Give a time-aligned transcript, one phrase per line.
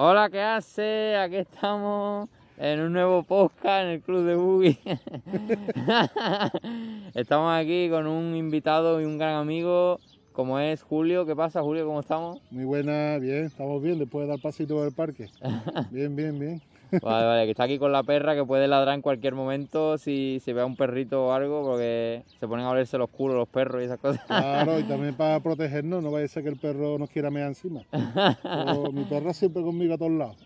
[0.00, 1.16] Hola, ¿qué hace?
[1.16, 4.78] Aquí estamos en un nuevo podcast en el Club de Boogie.
[7.16, 9.98] estamos aquí con un invitado y un gran amigo
[10.32, 11.26] como es Julio.
[11.26, 11.84] ¿Qué pasa, Julio?
[11.84, 12.40] ¿Cómo estamos?
[12.52, 15.26] Muy buena, bien, estamos bien después de dar pasito por el parque.
[15.90, 16.62] Bien, bien, bien.
[16.90, 20.40] Vale, vale, que está aquí con la perra que puede ladrar en cualquier momento si
[20.44, 23.48] se ve a un perrito o algo, porque se ponen a olerse los culos los
[23.48, 24.24] perros y esas cosas.
[24.26, 27.48] Claro, y también para protegernos, no vaya a ser que el perro nos quiera mear
[27.48, 27.82] encima.
[28.42, 30.36] Pero mi perra siempre conmigo a todos lados.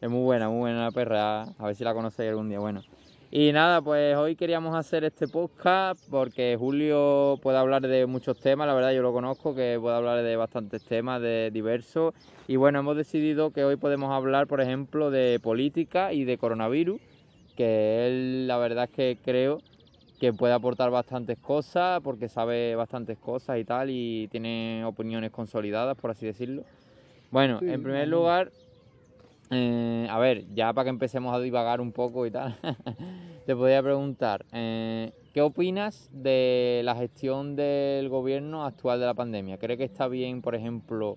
[0.00, 2.58] es muy buena, muy buena la perra, a ver si la conocéis algún día.
[2.58, 2.82] Bueno,
[3.30, 8.66] y nada, pues hoy queríamos hacer este podcast porque Julio puede hablar de muchos temas,
[8.66, 12.14] la verdad yo lo conozco, que puede hablar de bastantes temas, de diversos.
[12.46, 17.00] Y bueno, hemos decidido que hoy podemos hablar, por ejemplo, de política y de coronavirus,
[17.54, 19.60] que él la verdad es que creo
[20.18, 25.98] que puede aportar bastantes cosas porque sabe bastantes cosas y tal y tiene opiniones consolidadas,
[25.98, 26.64] por así decirlo.
[27.30, 28.50] Bueno, en primer lugar,
[29.50, 32.56] eh, a ver, ya para que empecemos a divagar un poco y tal,
[33.46, 39.56] te podría preguntar, eh, ¿qué opinas de la gestión del gobierno actual de la pandemia?
[39.56, 41.16] ¿Cree que está bien, por ejemplo,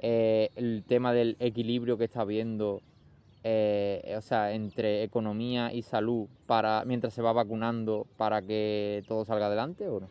[0.00, 2.82] eh, el tema del equilibrio que está habiendo,
[3.44, 9.46] o sea, entre economía y salud para mientras se va vacunando para que todo salga
[9.46, 10.08] adelante o no?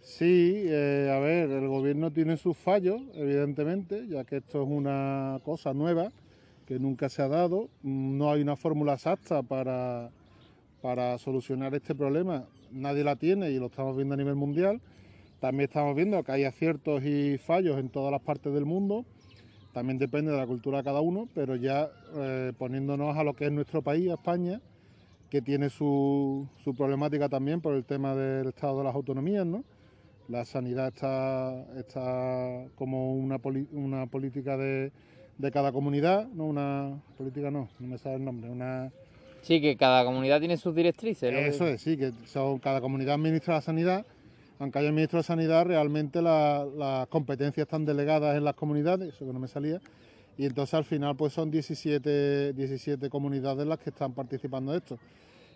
[0.00, 5.74] Sí, a ver, el gobierno tiene sus fallos, evidentemente, ya que esto es una cosa
[5.74, 6.10] nueva
[6.66, 7.70] que nunca se ha dado.
[7.82, 10.10] No hay una fórmula exacta para,
[10.82, 12.46] para solucionar este problema.
[12.72, 14.80] Nadie la tiene y lo estamos viendo a nivel mundial.
[15.40, 19.04] También estamos viendo que hay aciertos y fallos en todas las partes del mundo.
[19.72, 23.44] También depende de la cultura de cada uno, pero ya eh, poniéndonos a lo que
[23.44, 24.60] es nuestro país, España,
[25.30, 29.64] que tiene su, su, problemática también por el tema del estado de las autonomías, ¿no?
[30.28, 33.38] La sanidad está, está como una,
[33.72, 34.92] una política de,
[35.38, 38.90] de cada comunidad, no una política, no, no me sabe el nombre, una...
[39.42, 41.32] Sí, que cada comunidad tiene sus directrices.
[41.32, 44.04] Eso es, sí, que son, cada comunidad administra la sanidad,
[44.58, 49.32] aunque haya ministro de sanidad, realmente las competencias están delegadas en las comunidades, eso que
[49.32, 49.80] no me salía,
[50.38, 54.98] y entonces al final pues son 17, 17 comunidades las que están participando de esto.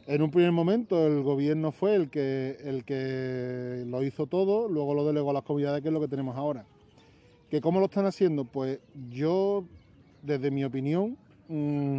[0.07, 4.95] En un primer momento el gobierno fue el que, el que lo hizo todo, luego
[4.95, 6.65] lo delegó a las comunidades, que es lo que tenemos ahora.
[7.51, 8.45] ¿Que cómo lo están haciendo?
[8.45, 8.79] Pues
[9.11, 9.65] yo,
[10.23, 11.17] desde mi opinión,
[11.49, 11.99] mm,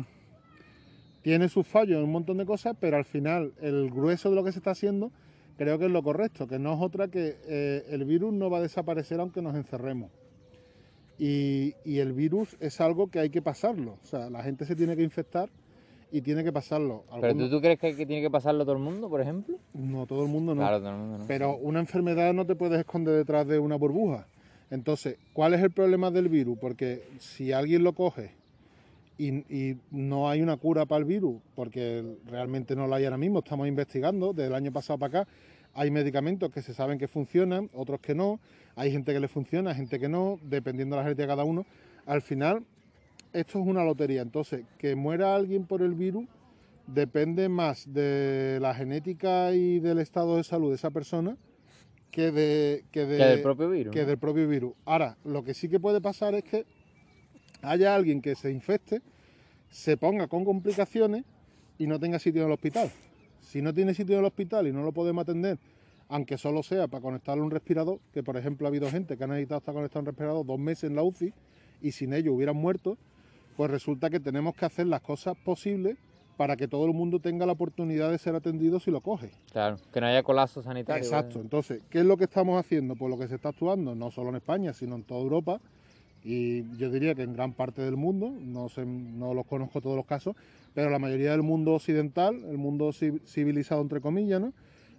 [1.21, 4.43] tiene sus fallos en un montón de cosas, pero al final el grueso de lo
[4.43, 5.11] que se está haciendo
[5.57, 8.57] creo que es lo correcto, que no es otra que eh, el virus no va
[8.57, 10.09] a desaparecer aunque nos encerremos.
[11.19, 14.95] Y, el virus es algo que hay que pasarlo, o sea, la gente se tiene
[14.95, 15.49] que infectar
[16.11, 17.03] y tiene que pasarlo.
[17.21, 19.57] ¿Pero tú, crees que, tiene que pasarlo todo el mundo, por ejemplo?
[19.75, 20.61] No, todo el mundo no.
[20.61, 21.27] Claro, todo el mundo no.
[21.27, 24.25] Pero una enfermedad no te puedes esconder detrás de una burbuja.
[24.71, 26.57] Entonces, ¿cuál es el problema del virus?
[26.57, 28.31] Porque si alguien lo coge
[29.17, 33.39] y, no hay una cura para el virus, porque realmente no la hay ahora mismo,
[33.39, 35.31] estamos investigando desde el año pasado para acá,
[35.73, 38.39] hay medicamentos que se saben que funcionan, otros que no,
[38.75, 41.65] hay gente que le funciona, gente que no, dependiendo de la genética de cada uno.
[42.05, 42.63] Al final,
[43.33, 44.21] esto es una lotería.
[44.21, 46.25] Entonces, que muera alguien por el virus
[46.87, 51.37] depende más de la genética y del estado de salud de esa persona
[52.11, 53.93] que, de, que, del propio virus.
[53.93, 54.73] Que del propio virus.
[54.85, 56.65] Ahora, lo que sí que puede pasar es que
[57.61, 59.01] haya alguien que se infecte,
[59.69, 61.23] se ponga con complicaciones
[61.77, 62.91] y no tenga sitio en el hospital.
[63.39, 65.57] Si no tiene sitio en el hospital y no lo podemos atender,
[66.09, 69.27] aunque solo sea para conectarle un respirador, que por ejemplo ha habido gente que ha
[69.27, 71.33] necesitado estar conectado un respirador dos meses en la UCI
[71.81, 72.97] y sin ello hubieran muerto,
[73.55, 75.97] pues resulta que tenemos que hacer las cosas posibles
[76.41, 79.29] para que todo el mundo tenga la oportunidad de ser atendido si lo coge.
[79.51, 81.03] Claro, que no haya colapso sanitario.
[81.03, 82.95] Exacto, entonces, ¿qué es lo que estamos haciendo?
[82.95, 85.61] Pues lo que se está actuando, no solo en España, sino en toda Europa,
[86.23, 89.95] y yo diría que en gran parte del mundo, no, sé, no los conozco todos
[89.95, 90.35] los casos,
[90.73, 94.51] pero la mayoría del mundo occidental, el mundo civilizado entre comillas, ¿no?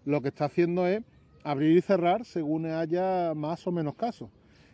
[0.04, 1.02] lo que está haciendo es
[1.42, 4.28] abrir y cerrar según haya más o menos casos.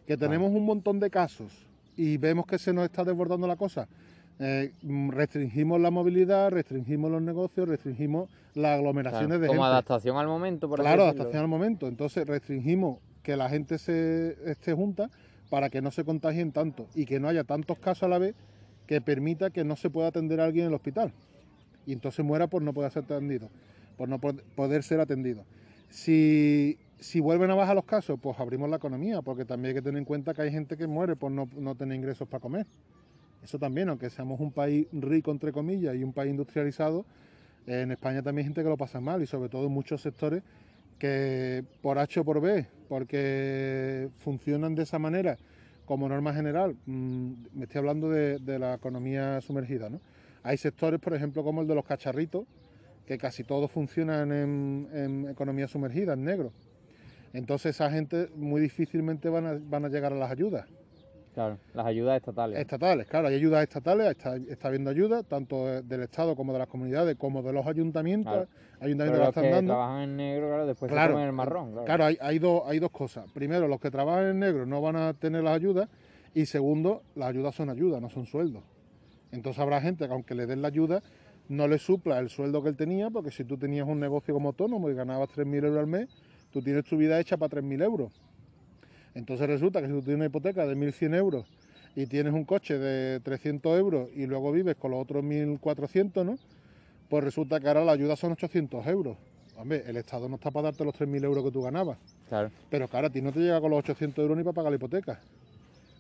[0.06, 1.50] Que tenemos un montón de casos
[1.96, 3.88] y vemos que se nos está desbordando la cosa
[4.40, 4.72] eh,
[5.08, 9.56] restringimos la movilidad, restringimos los negocios, restringimos las aglomeraciones de gente.
[9.56, 11.88] Como adaptación al momento, por Claro, adaptación al momento.
[11.88, 15.10] Entonces restringimos que la gente se esté junta
[15.50, 18.34] para que no se contagien tanto y que no haya tantos casos a la vez
[18.86, 21.12] que permita que no se pueda atender a alguien en el hospital.
[21.84, 23.48] Y entonces muera por no poder ser atendido,
[23.96, 25.44] por no poder ser atendido.
[25.90, 29.82] Si, si vuelven a bajar los casos, pues abrimos la economía, porque también hay que
[29.82, 32.66] tener en cuenta que hay gente que muere por no, no tener ingresos para comer.
[33.42, 37.04] Eso también, aunque seamos un país rico, entre comillas, y un país industrializado,
[37.66, 40.42] en España también hay gente que lo pasa mal y sobre todo muchos sectores
[40.98, 45.36] que por H o por B, porque funcionan de esa manera,
[45.84, 50.00] como norma general, mm, me estoy hablando de, la economía sumergida, ¿no?
[50.42, 52.46] Hay sectores, por ejemplo, como el de los cacharritos,
[53.06, 56.52] que casi todos funcionan en, economía sumergida, en negro.
[57.32, 60.66] Entonces esa gente muy difícilmente van a llegar a las ayudas.
[61.38, 62.58] Claro, las ayudas estatales.
[62.58, 66.58] Estatales, claro, hay ayudas estatales, está, está habiendo ayuda, tanto de- del Estado como de
[66.58, 68.32] las comunidades, como de los ayuntamientos.
[68.32, 68.48] Claro.
[68.80, 69.72] Ayuntamientos los están que dando.
[69.74, 71.70] trabajan en negro, claro, después Claro, se comen el marrón.
[71.70, 71.84] Claro.
[71.84, 73.30] Claro, hay, hay, dos, hay dos cosas.
[73.32, 75.88] Primero, los que trabajan en negro no van a tener las ayudas.
[76.34, 78.64] Y segundo, las ayudas son ayudas, no son sueldos.
[79.30, 81.02] Entonces habrá gente que aunque le den la ayuda,
[81.48, 84.48] no le supla el sueldo que él tenía, porque si tú tenías un negocio como
[84.48, 86.08] autónomo y ganabas 3.000 euros al mes,
[86.50, 88.20] tú tienes tu vida hecha para 3.000 euros.
[89.14, 91.46] Entonces resulta que si tú tienes una hipoteca de 1.100 euros
[91.96, 96.38] y tienes un coche de 300 euros y luego vives con los otros 1.400, ¿no?
[97.08, 99.16] Pues resulta que ahora la ayuda son 800 euros.
[99.56, 101.98] Hombre, el Estado no está para darte los 3.000 euros que tú ganabas.
[102.28, 102.50] Claro.
[102.70, 104.76] Pero claro, a ti no te llega con los 800 euros ni para pagar la
[104.76, 105.20] hipoteca.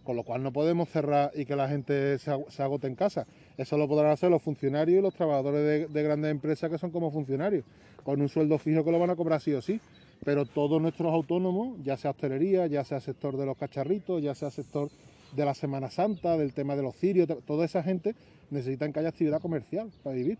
[0.04, 2.94] Con lo cual no podemos cerrar y que la gente se, ag- se agote en
[2.94, 3.26] casa.
[3.56, 6.90] Eso lo podrán hacer los funcionarios y los trabajadores de, de grandes empresas que son
[6.90, 7.64] como funcionarios,
[8.04, 9.80] con un sueldo fijo que lo van a cobrar sí o sí.
[10.24, 14.50] Pero todos nuestros autónomos, ya sea hostelería, ya sea sector de los cacharritos, ya sea
[14.50, 14.90] sector
[15.34, 18.14] de la Semana Santa, del tema de los cirios, to- toda esa gente
[18.50, 20.38] necesitan que haya actividad comercial para vivir.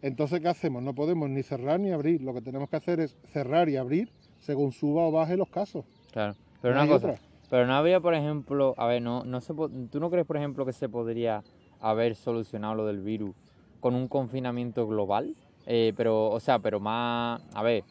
[0.00, 0.82] Entonces, ¿qué hacemos?
[0.82, 2.22] No podemos ni cerrar ni abrir.
[2.22, 4.10] Lo que tenemos que hacer es cerrar y abrir
[4.40, 5.84] según suba o baje los casos.
[6.12, 6.34] Claro.
[6.60, 7.20] Pero No una cosa, otra.
[7.48, 10.66] pero no habría, por ejemplo, a ver, no, no se ¿tú no crees, por ejemplo,
[10.66, 11.42] que se podría
[11.80, 13.34] haber solucionado lo del virus
[13.80, 15.36] con un confinamiento global?
[15.66, 17.84] Eh, pero, o sea, pero más, a ver,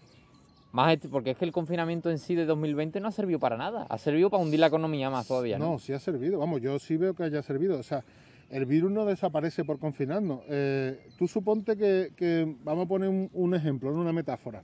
[0.72, 3.58] más, est- porque es que el confinamiento en sí de 2020 no ha servido para
[3.58, 5.72] nada, ha servido para hundir la economía más todavía, ¿no?
[5.74, 6.40] No, sí ha servido.
[6.40, 7.78] Vamos, yo sí veo que haya servido.
[7.80, 8.04] O sea,
[8.50, 10.42] el virus no desaparece por confinarnos.
[10.48, 14.64] Eh, tú suponte que, que- vamos a poner un, un ejemplo, una metáfora.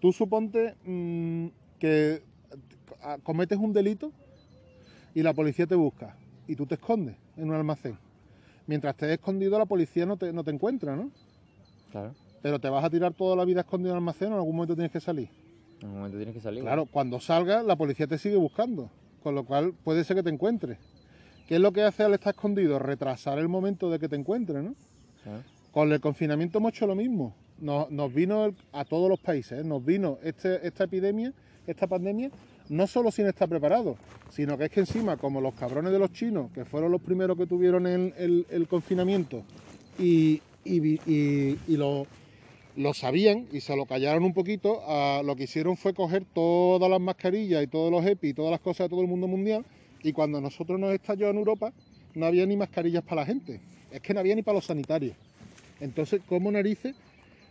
[0.00, 1.46] Tú suponte mm,
[1.78, 2.22] que
[3.02, 4.12] a- cometes un delito
[5.14, 6.16] y la policía te busca
[6.48, 7.96] y tú te escondes en un almacén.
[8.66, 11.10] Mientras estés escondido, la policía no te, no te encuentra, ¿no?
[11.92, 12.14] Claro,
[12.44, 14.54] Pero te vas a tirar toda la vida escondido en el almacén o en algún
[14.54, 15.30] momento tienes que salir.
[15.80, 16.60] en un momento tienes que salir.
[16.62, 18.90] Claro, cuando salgas, la policía te sigue buscando,
[19.22, 20.76] con lo cual puede ser que te encuentre.
[21.48, 22.78] ¿Qué es lo que hace al estar escondido?
[22.78, 24.74] Retrasar el momento de que te encuentre, ¿no?
[25.72, 27.34] Con el confinamiento hemos hecho lo mismo.
[27.60, 29.64] Nos, nos vino el- a todos los países, ¿eh?
[29.64, 31.32] nos vino este- esta epidemia,
[31.66, 32.30] esta pandemia,
[32.68, 33.96] no solo sin estar preparados,
[34.28, 37.38] sino que es que encima, como los cabrones de los chinos, que fueron los primeros
[37.38, 39.44] que tuvieron el, el- el confinamiento
[39.98, 42.06] y, y y- y lo,
[42.76, 46.90] lo sabían y se lo callaron un poquito, ah, lo que hicieron fue coger todas
[46.90, 49.64] las mascarillas y todos los EPI y todas las cosas de todo el mundo mundial
[50.02, 51.72] y cuando nosotros nos estalló en Europa
[52.14, 53.60] no había ni mascarillas para la gente,
[53.90, 55.16] es que no había ni para los sanitarios.
[55.80, 56.94] Entonces, ¿cómo narices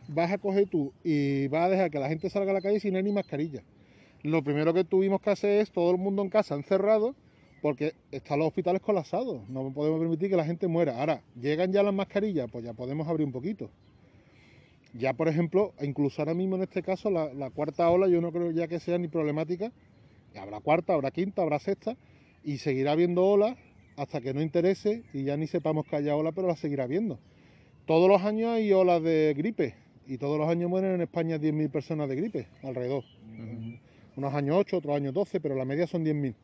[0.08, 2.80] vas a coger tú y vas a dejar que la gente salga a la calle
[2.80, 3.64] sin ni mascarilla?
[4.24, 7.16] Lo primero que tuvimos que hacer es todo el mundo en casa encerrado
[7.62, 11.00] porque están los hospitales colapsados, no podemos permitir que la gente muera.
[11.00, 13.70] Ahora, llegan ya las mascarillas, pues ya podemos abrir un poquito.
[14.94, 18.32] Ya, por ejemplo, incluso ahora mismo en este caso, la, la cuarta ola yo no
[18.32, 19.72] creo ya que sea ni problemática.
[20.36, 21.98] Habrá cuarta, habrá quinta, habrá sexta
[22.44, 23.58] y seguirá habiendo olas
[23.98, 27.20] hasta que no interese y ya ni sepamos que haya ola, pero la seguirá habiendo.
[27.86, 29.76] Todos los años hay olas de gripe
[30.08, 33.04] y todos los años mueren en España 10.000 personas de gripe alrededor.
[34.16, 36.36] Unos años 8, otros años 12, pero la media son 10.000.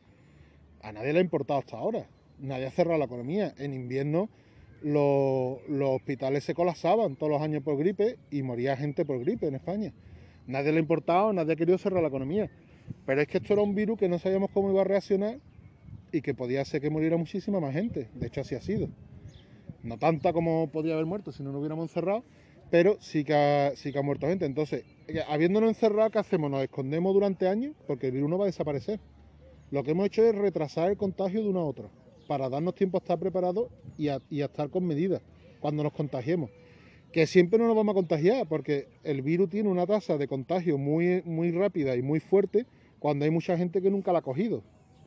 [0.81, 2.07] A nadie le ha importado hasta ahora.
[2.40, 3.54] Nadie ha cerrado la economía.
[3.57, 4.30] En invierno
[4.81, 9.56] los, hospitales se colapsaban todos los años por gripe y moría gente por gripe en
[9.56, 9.94] España.
[10.48, 12.50] Nadie le ha importado, nadie ha querido cerrar la economía.
[13.06, 15.39] Pero es que esto era un virus que no sabíamos cómo iba a reaccionar
[16.12, 18.10] y que podía ser que muriera muchísima más gente.
[18.15, 18.89] De hecho, así ha sido.
[19.84, 22.24] No tanta como podía haber muerto si no nos hubiéramos encerrado,
[22.70, 24.46] pero sí que ha, sí que ha muerto gente.
[24.46, 24.84] Entonces,
[25.27, 26.51] habiéndonos encerrado, ¿qué hacemos?
[26.51, 29.00] Nos escondemos durante años porque el virus no va a desaparecer.
[29.72, 31.89] Lo que hemos hecho es retrasar el contagio de una a otra,
[32.29, 35.19] para darnos tiempo a estar preparados y a, y a estar con medidas
[35.59, 36.51] cuando nos contagiemos.
[37.12, 40.77] Que siempre no nos vamos a contagiar, porque el virus tiene una tasa de contagio
[40.77, 42.67] muy, muy rápida y muy fuerte
[43.00, 44.62] cuando hay mucha gente que nunca la ha cogido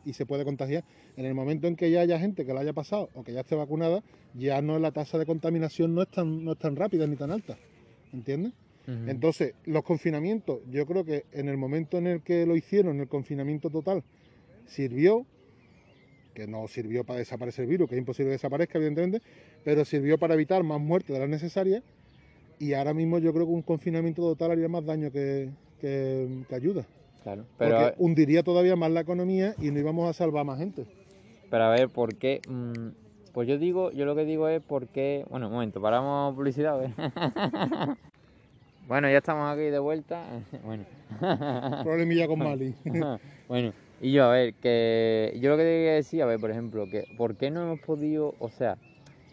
[0.05, 0.83] y se puede contagiar.
[1.17, 3.43] En el momento en que ya haya gente que la haya pasado o que ya
[3.43, 4.03] esté vacunada,
[4.35, 7.31] ya no la tasa de contaminación no es tan, no es tan rápida ni tan
[7.31, 7.57] alta.
[8.13, 8.53] ¿Entiendes?
[9.07, 13.07] Entonces, los confinamientos, yo creo que en el momento en el que lo hicieron, el
[13.07, 14.03] confinamiento total,
[14.67, 15.25] sirvió,
[16.35, 19.21] que no sirvió para desaparecer el virus, que es imposible que desaparezca, evidentemente,
[19.65, 21.83] pero sirvió para evitar más muertes de las necesarias.
[22.59, 26.55] Y ahora mismo yo creo que un confinamiento total haría más daño que, que- que
[26.55, 26.87] ayuda.
[27.23, 30.87] Claro, pero, porque hundiría todavía más la economía y no íbamos a salvar más gente.
[31.51, 32.41] pero a ver, ¿por qué?
[32.49, 32.89] Mm,
[33.33, 35.25] pues yo digo, yo lo que digo es por qué...
[35.31, 36.79] Bueno, un momento, paramos publicidad,
[38.89, 40.25] bueno, ya estamos aquí de vuelta.
[40.65, 40.85] bueno.
[41.83, 42.75] Problemilla con Mali.
[43.49, 43.73] bueno,
[44.03, 47.05] Y yo, a ver, que yo lo que te decir, a ver, por ejemplo, que
[47.17, 48.77] ¿por qué no hemos podido, o sea,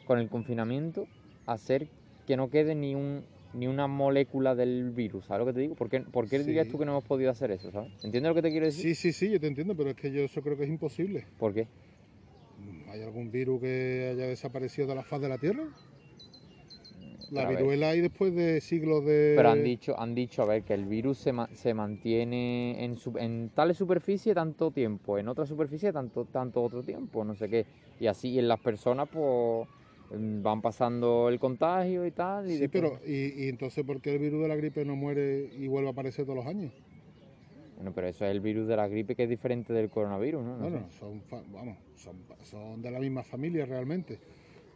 [0.05, 1.07] con el confinamiento,
[1.47, 1.87] hacer
[2.27, 5.73] que no quede ni un ni una molécula del virus, ¿sabes lo que te digo?
[5.73, 6.45] ¿Por qué, por qué Sí.
[6.45, 7.89] dirías tú que no hemos podido hacer eso, ¿sabes?
[8.03, 8.83] ¿Entiendes lo que te quiero decir?
[8.83, 11.25] Sí, sí, sí, yo te entiendo, pero es que yo eso creo que es imposible.
[11.39, 11.67] ¿Por qué?
[12.91, 15.63] ¿Hay algún virus que haya desaparecido de la faz de la Tierra?
[17.31, 19.33] La viruela hay después de siglos de...
[19.35, 22.95] Pero han dicho, han dicho, a ver, que el virus se, ma- se mantiene en,
[22.95, 27.49] su- en tal superficie tanto tiempo, en otra superficie tanto, tanto otro tiempo, no sé
[27.49, 27.65] qué.
[27.99, 29.67] Y así en las personas, pues,
[30.11, 32.49] mm, van pasando el contagio y tal.
[32.49, 34.95] Y Sí, después- pero ¿y, y entonces por qué el virus de la gripe no
[34.95, 36.73] muere y vuelve a aparecer todos los años?
[37.75, 40.57] Bueno, pero eso es el virus de la gripe que es diferente del coronavirus, ¿no?
[40.57, 40.97] No Bueno, sé.
[40.99, 44.19] son, fa- vamos, son, son de la misma familia realmente.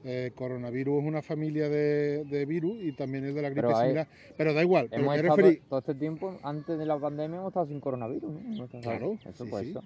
[0.05, 3.77] Eh, coronavirus es una familia de, de virus y también es de la gripe Pero
[3.77, 4.07] hay- similar.
[4.35, 5.61] Pero da igual, pero Hemos me estado referí...
[5.69, 8.67] todo este tiempo, antes de la pandemia, hemos estado sin coronavirus, ¿no?
[8.81, 9.69] Claro, Eso sí, sí.
[9.69, 9.83] eso.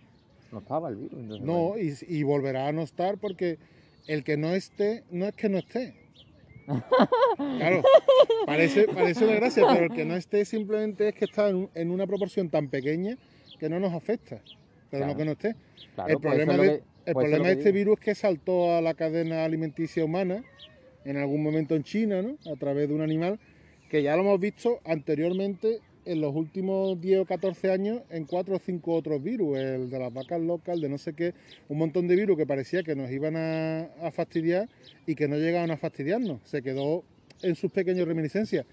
[0.51, 1.19] No estaba el virus.
[1.19, 1.83] entonces, No, bueno.
[2.07, 3.59] y, y volverá a no estar porque
[4.07, 5.93] el que no esté, no es que no esté.
[7.37, 7.83] Claro,
[8.45, 11.69] parece, parece una gracia, pero el que no esté simplemente es que está en, un-
[11.75, 13.17] en una proporción tan pequeña
[13.59, 14.41] que no nos afecta,
[14.89, 15.07] pero Claro.
[15.13, 15.55] no que no esté.
[15.95, 17.75] Claro, el pues problema, es de, que- el pues problema de este digo.
[17.75, 20.43] virus es que saltó a la cadena alimenticia humana
[21.05, 22.37] en algún momento en China, ¿no?
[22.51, 23.39] A través de un animal
[23.89, 28.57] que ya lo hemos visto anteriormente en los últimos 10 o 14 años en cuatro
[28.57, 31.33] o cinco otros virus, el de las vacas locas, el de no sé qué,
[31.69, 34.67] un montón de virus que parecía que nos iban a, a fastidiar
[35.05, 36.41] y que no llegaban a fastidiarnos.
[36.43, 37.05] Se quedó
[37.41, 38.65] en sus pequeñas reminiscencias.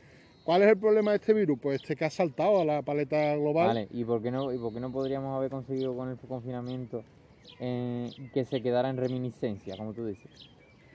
[0.42, 1.56] ¿Cuál es el problema de este virus?
[1.60, 3.68] Pues este que ha saltado a la paleta global.
[3.68, 7.04] Vale, ¿y por qué no, y por qué no podríamos haber conseguido con el confinamiento
[7.60, 10.50] eh, que se quedara en reminiscencia, como tú dices?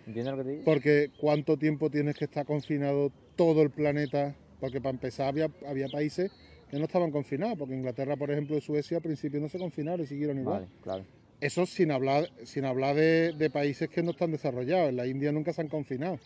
[0.09, 0.63] ¿Entiendes lo que te digo?
[0.65, 4.35] Porque cuánto tiempo tienes que estar confinado todo el planeta.
[4.59, 6.31] Porque para empezar había, había países
[6.69, 7.57] que no estaban confinados.
[7.57, 10.61] Porque Inglaterra, por ejemplo, y Suecia al principio no se confinaron y siguieron igual.
[10.61, 11.05] Vale, claro.
[11.41, 14.89] Eso sin hablar, sin hablar de, de países que no están desarrollados.
[14.89, 16.19] En la India nunca se han confinado.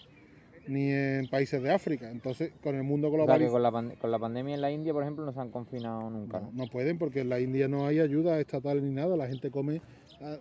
[0.65, 2.09] Ni en países de África.
[2.09, 4.93] Entonces, con el mundo O sea, global con la, con la pandemia en la India,
[4.93, 6.63] por ejemplo, no se han confinado nunca, no, ¿no?
[6.63, 9.17] no pueden porque en la India no hay ayuda estatal ni nada.
[9.17, 9.81] La gente come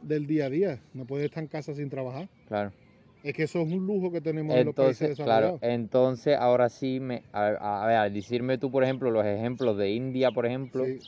[0.03, 0.81] del día a día.
[0.95, 2.29] No puede estar en casa sin trabajar.
[2.49, 2.73] Claro.
[3.23, 6.69] Es que eso es un lujo que tenemos en los países Entonces, claro, entonces ahora
[6.69, 10.45] sí, me, a, a ver, al decirme tú, por ejemplo, los ejemplos de India, por
[10.45, 10.99] ejemplo, Sí.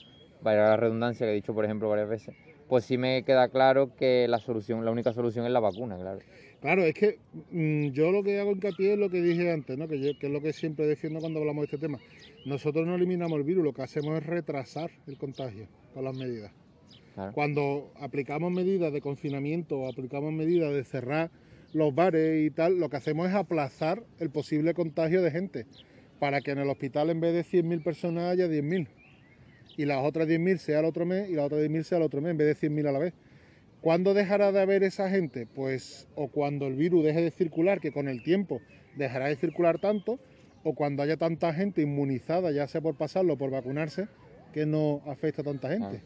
[0.40, 2.36] vaya la redundancia que he dicho, por ejemplo, varias veces,
[2.68, 6.20] pues sí me queda claro que la solución, la única solución es la vacuna, claro.
[6.60, 7.18] Claro, es que
[7.50, 9.88] mm, yo lo que hago hincapié es lo que dije antes, ¿no?
[9.88, 11.98] que, yo- que es lo que siempre defiendo cuando hablamos de este tema.
[12.46, 16.52] Nosotros no eliminamos el virus, lo que hacemos es retrasar el contagio con las medidas.
[17.14, 17.32] Claro.
[17.32, 21.30] Cuando aplicamos medidas de confinamiento o aplicamos medidas de cerrar
[21.72, 25.66] los bares y tal, lo que hacemos es aplazar el posible contagio de gente
[26.18, 28.88] para que en el hospital en vez de 100.000 personas haya 10.000
[29.76, 32.20] y las otras 10.000 sea el otro mes y las otras 10.000 sea el otro
[32.20, 33.12] mes en vez de 100.000 a la vez.
[33.80, 35.46] ¿Cuándo dejará de haber esa gente?
[35.46, 38.62] Pues o cuando el virus deje de circular, que con el tiempo
[38.96, 40.18] dejará de circular tanto,
[40.62, 44.08] o cuando haya tanta gente inmunizada, ya sea por pasarlo o por vacunarse,
[44.54, 46.00] que no afecta a tanta gente.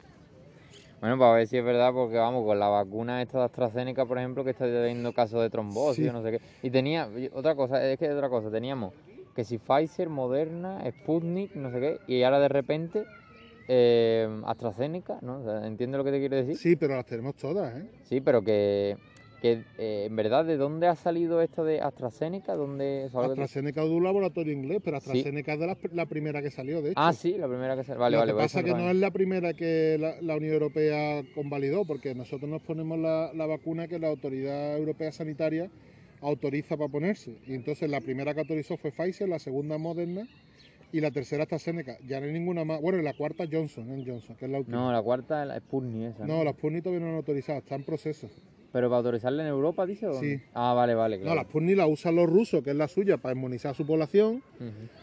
[1.00, 4.19] Bueno, para ver si es verdad, porque vamos, con la vacuna esta de AstraZeneca, por
[4.19, 6.09] ejemplo, que está teniendo casos de trombosis, Sí.
[6.09, 6.40] o no sé qué.
[6.62, 8.93] Y tenía, otra cosa, es que otra cosa, teníamos
[9.35, 13.05] que si Pfizer, Moderna, Sputnik, no sé qué, y ahora de repente
[13.69, 15.38] eh, AstraZeneca, ¿no?
[15.40, 16.57] O sea, ¿Entiendes lo que te quiero decir?
[16.57, 17.85] Sí, pero las tenemos todas, ¿eh?
[18.02, 18.97] Sí, pero que,
[19.40, 22.54] que eh, en verdad, ¿de dónde ha salido esto de AstraZeneca?
[22.57, 25.11] ¿Dónde, ¿sabes lo que te- AstraZeneca es de un laboratorio inglés, pero Sí.
[25.11, 27.00] AstraZeneca es de la, la primera que salió, de hecho.
[27.00, 27.95] Ah, sí, la primera que se...
[27.95, 28.33] Vale, Lo vale.
[28.33, 28.97] que pues pasa que no no es.
[28.97, 33.87] la primera que la, la Unión Europea convalidó, porque nosotros nos ponemos la, la vacuna
[33.87, 35.71] que la Autoridad Europea Sanitaria
[36.21, 37.37] autoriza para ponerse.
[37.47, 40.26] Y entonces la primera que autorizó fue Pfizer, la segunda Moderna
[40.90, 41.97] y la tercera AstraZeneca.
[42.09, 42.80] Ya no hay ninguna más.
[42.80, 44.02] Bueno, la cuarta Johnson, ¿eh?
[44.04, 44.78] Johnson, que es la última.
[44.78, 46.26] No, la cuarta es Sputnik esa.
[46.26, 48.28] No, las Sputnik todavía no han autorizado, está en proceso.
[48.73, 50.21] Pero para autorizarla en Europa, dice o?
[50.21, 50.39] Sí.
[50.53, 51.37] Ah, vale, vale, No, claro.
[51.37, 54.43] las Sputnik la usan los rusos, que es la suya, para inmunizar a su población.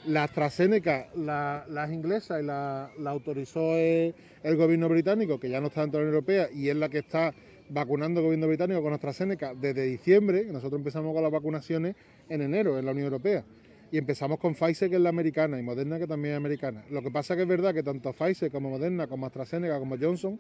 [0.06, 5.60] La AstraZeneca, la- las inglesas, y la, la autorizó el, el gobierno británico, que ya
[5.62, 7.34] no está dentro de la Unión Europea, y es la que está
[7.70, 11.96] vacunando el gobierno británico con AstraZeneca desde diciembre, que nosotros empezamos con las vacunaciones
[12.30, 13.44] en enero en la Unión Europea.
[13.92, 16.84] Y empezamos con Pfizer, que es la americana, y Moderna, que también es americana.
[16.92, 20.40] Lo que pasa que es verdad que tanto Pfizer como Moderna, como AstraZeneca, como Johnson,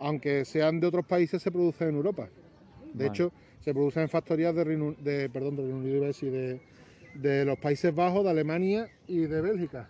[0.00, 2.28] aunque sean de otros países, se producen en Europa.
[2.94, 3.08] De Vale.
[3.08, 3.32] hecho,
[3.64, 6.60] se producen en factorías de, Reino- de perdón, de Reino Unido, de,
[7.14, 9.88] de los Países Bajos, de Alemania y de Bélgica.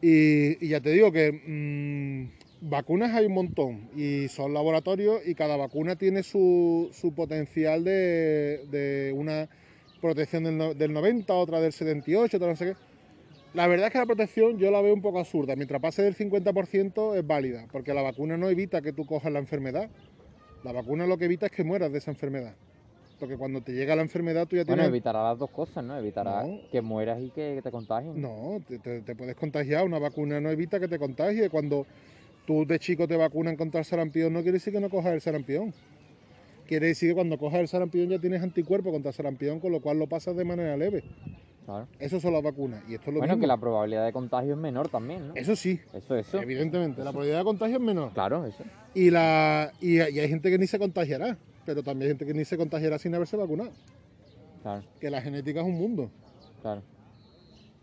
[0.00, 5.34] Y, y ya te digo que mm, vacunas hay un montón y son laboratorios y
[5.34, 9.48] cada vacuna tiene su, su potencial de, de una
[10.00, 12.87] protección del, del 90, otra del 78, otra no sé qué.
[13.54, 15.56] La verdad es que la protección yo la veo un poco absurda.
[15.56, 19.38] Mientras pase del 50% es válida, porque la vacuna no evita que tú cojas la
[19.38, 19.88] enfermedad.
[20.64, 22.54] La vacuna lo que evita es que mueras de esa enfermedad.
[23.18, 24.88] Porque cuando te llega la enfermedad tú ya Bueno, tienes...
[24.90, 25.96] evitará las dos cosas, ¿no?
[25.98, 26.60] Evitará No.
[26.70, 28.20] que mueras y que te contagien.
[28.20, 29.84] No, te, te- te puedes contagiar.
[29.84, 31.48] Una vacuna no evita que te contagie.
[31.50, 31.86] Cuando
[32.46, 35.20] tú de chico te vacunan contra el sarampión, no quiere decir que no cojas el
[35.20, 35.72] sarampión.
[36.68, 39.80] Quiere decir que cuando cojas el sarampión ya tienes anticuerpos contra el sarampión, con lo
[39.80, 41.02] cual lo pasas de manera leve.
[41.68, 41.86] Claro.
[41.98, 42.82] Eso son las vacunas.
[42.88, 43.42] Y esto es lo Bueno, mismo.
[43.42, 45.34] que la probabilidad de contagio es menor también, ¿no?
[45.34, 46.40] Eso sí, Eso, eso.
[46.40, 47.04] evidentemente.
[47.04, 48.10] La probabilidad de contagio es menor.
[48.14, 48.64] Claro, eso.
[48.94, 51.36] Y, la, y, y hay gente que ni se contagiará.
[51.66, 53.70] Pero también hay gente que ni se contagiará sin haberse vacunado.
[54.62, 56.10] Claro, Que la genética es un mundo.
[56.62, 56.80] claro.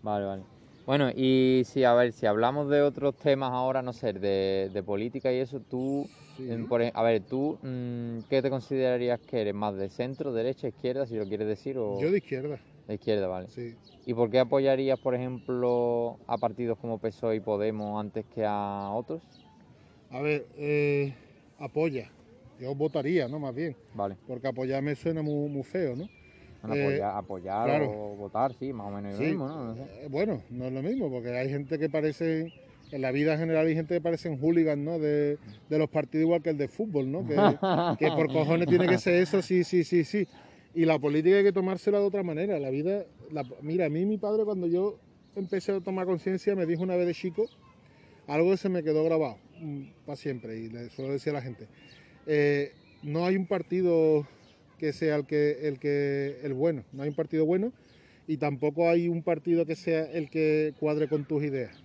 [0.02, 0.44] Vale, vale.
[0.88, 4.84] Bueno, y si, a ver, si hablamos de otros temas ahora, no sé, de, de
[4.84, 6.52] política y eso, tú, Sí.
[6.52, 9.54] en- por e- a ver, tú, mm, ¿qué te considerarías que eres?
[9.54, 13.28] ¿Más de centro, derecha, izquierda, si lo quieres decir, o Yo de izquierda, de izquierda,
[13.28, 13.48] vale?
[13.50, 13.76] sí.
[14.08, 18.92] ¿Y por qué apoyarías, por ejemplo, a partidos como PSOE y Podemos antes que a
[18.94, 19.22] otros?
[20.12, 21.14] A ver, eh,
[21.58, 22.12] apoya.
[22.60, 23.40] Yo votaría, ¿no?
[23.40, 23.76] Más bien.
[23.96, 26.08] Vale, Porque apoyar me suena muy, muy feo, ¿no?
[26.62, 27.86] bueno, Eh, apoyar, apoyar claro.
[27.92, 29.24] o votar, sí, más o menos Sí.
[29.24, 29.66] lo mismo, ¿no?
[29.66, 29.82] No sé.
[30.04, 32.52] Eh, bueno, no es lo mismo, porque hay gente que parece,
[32.92, 35.00] en la vida general hay gente que parecen hooligans, ¿no?
[35.00, 35.38] De,
[35.70, 37.26] de los partidos igual que el de fútbol, ¿no?
[37.28, 37.36] Que,
[38.00, 40.28] que por cojones tiene que ser eso, sí, sí, sí, sí.
[40.76, 42.60] Y la política hay que tomársela de otra manera.
[42.60, 43.06] La vida,
[43.62, 45.00] mira, a mí mi padre cuando yo
[45.36, 47.48] empecé a tomar conciencia me dijo una vez de chico
[48.28, 49.38] algo que se me quedó grabado
[50.06, 51.68] para siempre y le suelo decir a la gente.
[52.28, 52.72] eh,
[53.04, 54.28] no hay un partido
[54.80, 57.72] que sea el que, el que el bueno, no hay un partido bueno
[58.28, 61.84] y tampoco hay un partido que sea el que cuadre con tus ideas.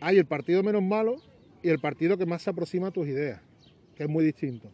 [0.00, 1.16] Hay el partido menos malo
[1.62, 3.40] y el partido que más se aproxima a tus ideas,
[3.96, 4.70] que es muy distinto.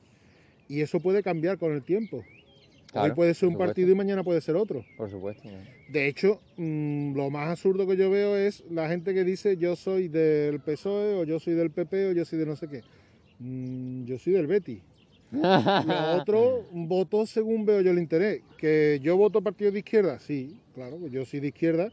[0.69, 2.23] Y eso puede cambiar con el tiempo.
[2.95, 4.85] Hoy puede ser un partido y mañana puede ser otro.
[4.97, 5.49] Por supuesto.
[5.89, 9.77] De hecho, mm, lo más absurdo que yo veo es la gente que dice yo
[9.77, 12.83] soy del PSOE o yo soy del PP o yo soy de no sé qué.
[13.39, 14.83] Mm, yo soy del Betty.
[15.31, 15.41] Lo
[16.21, 18.43] otro, voto según veo yo el interés.
[18.59, 21.91] Que yo voto partidos de izquierda, sí, claro, pues yo soy de izquierda.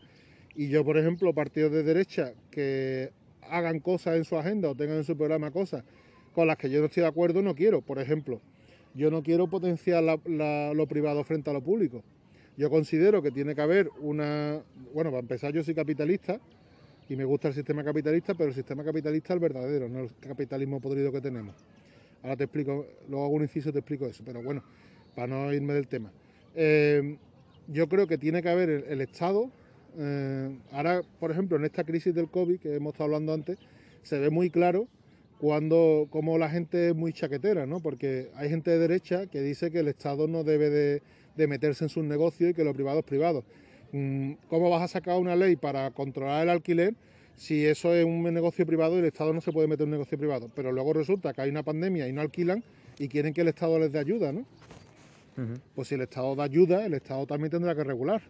[0.56, 4.98] Y yo, por ejemplo, partidos de derecha que hagan cosas en su agenda o tengan
[4.98, 5.84] en su programa cosas
[6.34, 7.82] con las que yo no estoy de acuerdo, no quiero.
[7.82, 8.42] Por ejemplo,
[8.94, 12.04] yo no quiero potenciar lo privado frente a lo público.
[12.58, 14.62] Yo considero que tiene que haber una...
[14.94, 16.40] Bueno, para empezar, yo soy capitalista
[17.08, 20.10] y me gusta el sistema capitalista, pero el sistema capitalista es el verdadero, no el
[20.20, 21.56] capitalismo podrido que tenemos.
[22.22, 24.62] Ahora te explico, luego hago un inciso y te explico eso, pero bueno,
[25.16, 26.12] para no irme del tema.
[26.54, 27.18] Eh,
[27.68, 29.50] yo creo que tiene que haber el, el Estado.
[29.98, 33.58] eh, ahora, por ejemplo, en esta crisis del COVID que hemos estado hablando antes,
[34.02, 34.88] se ve muy claro
[35.40, 37.80] cuando como la gente es muy chaquetera, ¿no?
[37.80, 41.02] Porque hay gente de derecha que dice que el Estado no debe de,
[41.38, 43.46] de meterse en sus negocios y que lo privado es privado.
[43.94, 46.94] Mm, ¿Cómo vas a sacar una ley para controlar el alquiler
[47.38, 49.92] si eso es un negocio privado y el Estado no se puede meter en un
[49.92, 50.52] negocio privado?
[50.54, 52.62] Pero luego resulta que hay una pandemia y no alquilan
[53.00, 54.46] y quieren que el Estado les dé ayuda, ¿no?
[55.74, 58.22] Pues si el Estado da ayuda, el Estado también tendrá que regular.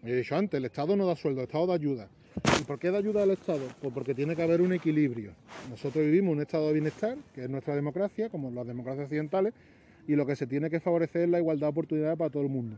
[0.00, 2.08] Como he dicho antes, el Estado no da sueldo, el Estado da ayuda.
[2.60, 3.66] ¿Y por qué da ayuda al Estado?
[3.80, 5.32] Pues porque tiene que haber un equilibrio.
[5.70, 9.54] Nosotros vivimos un estado de bienestar, que es nuestra democracia, como las democracias occidentales,
[10.06, 12.48] y lo que se tiene que favorecer es la igualdad de oportunidades para todo el
[12.48, 12.76] mundo.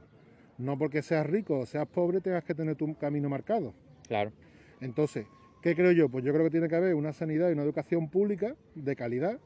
[0.59, 3.75] No porque seas rico o seas pobre tengas que tener tu camino marcado.
[4.07, 4.33] Claro.
[4.81, 5.27] Entonces,
[5.63, 6.09] ¿qué creo yo?
[6.09, 9.39] Pues yo creo que tiene que haber una sanidad y una educación pública de calidad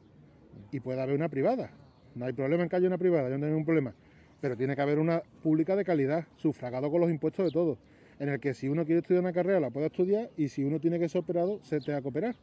[0.72, 1.70] y puede haber una privada.
[2.14, 3.94] No hay problema en que haya una privada, yo no tengo ningún problema.
[4.40, 7.78] Pero tiene que haber una pública de calidad, sufragado con los impuestos de todos,
[8.18, 10.80] en el que si uno quiere estudiar una carrera la pueda estudiar y si uno
[10.80, 12.34] tiene que ser operado se tenga que operar.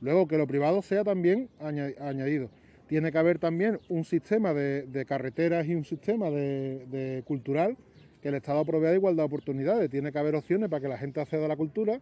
[0.00, 2.50] Luego que lo privado sea también aña- añadido.
[2.88, 7.76] Tiene que haber también un sistema de, carreteras y un sistema de, cultural
[8.20, 9.88] que el Estado provea igualdad de oportunidades.
[9.90, 12.00] Tiene que haber opciones para que la gente acceda a la cultura,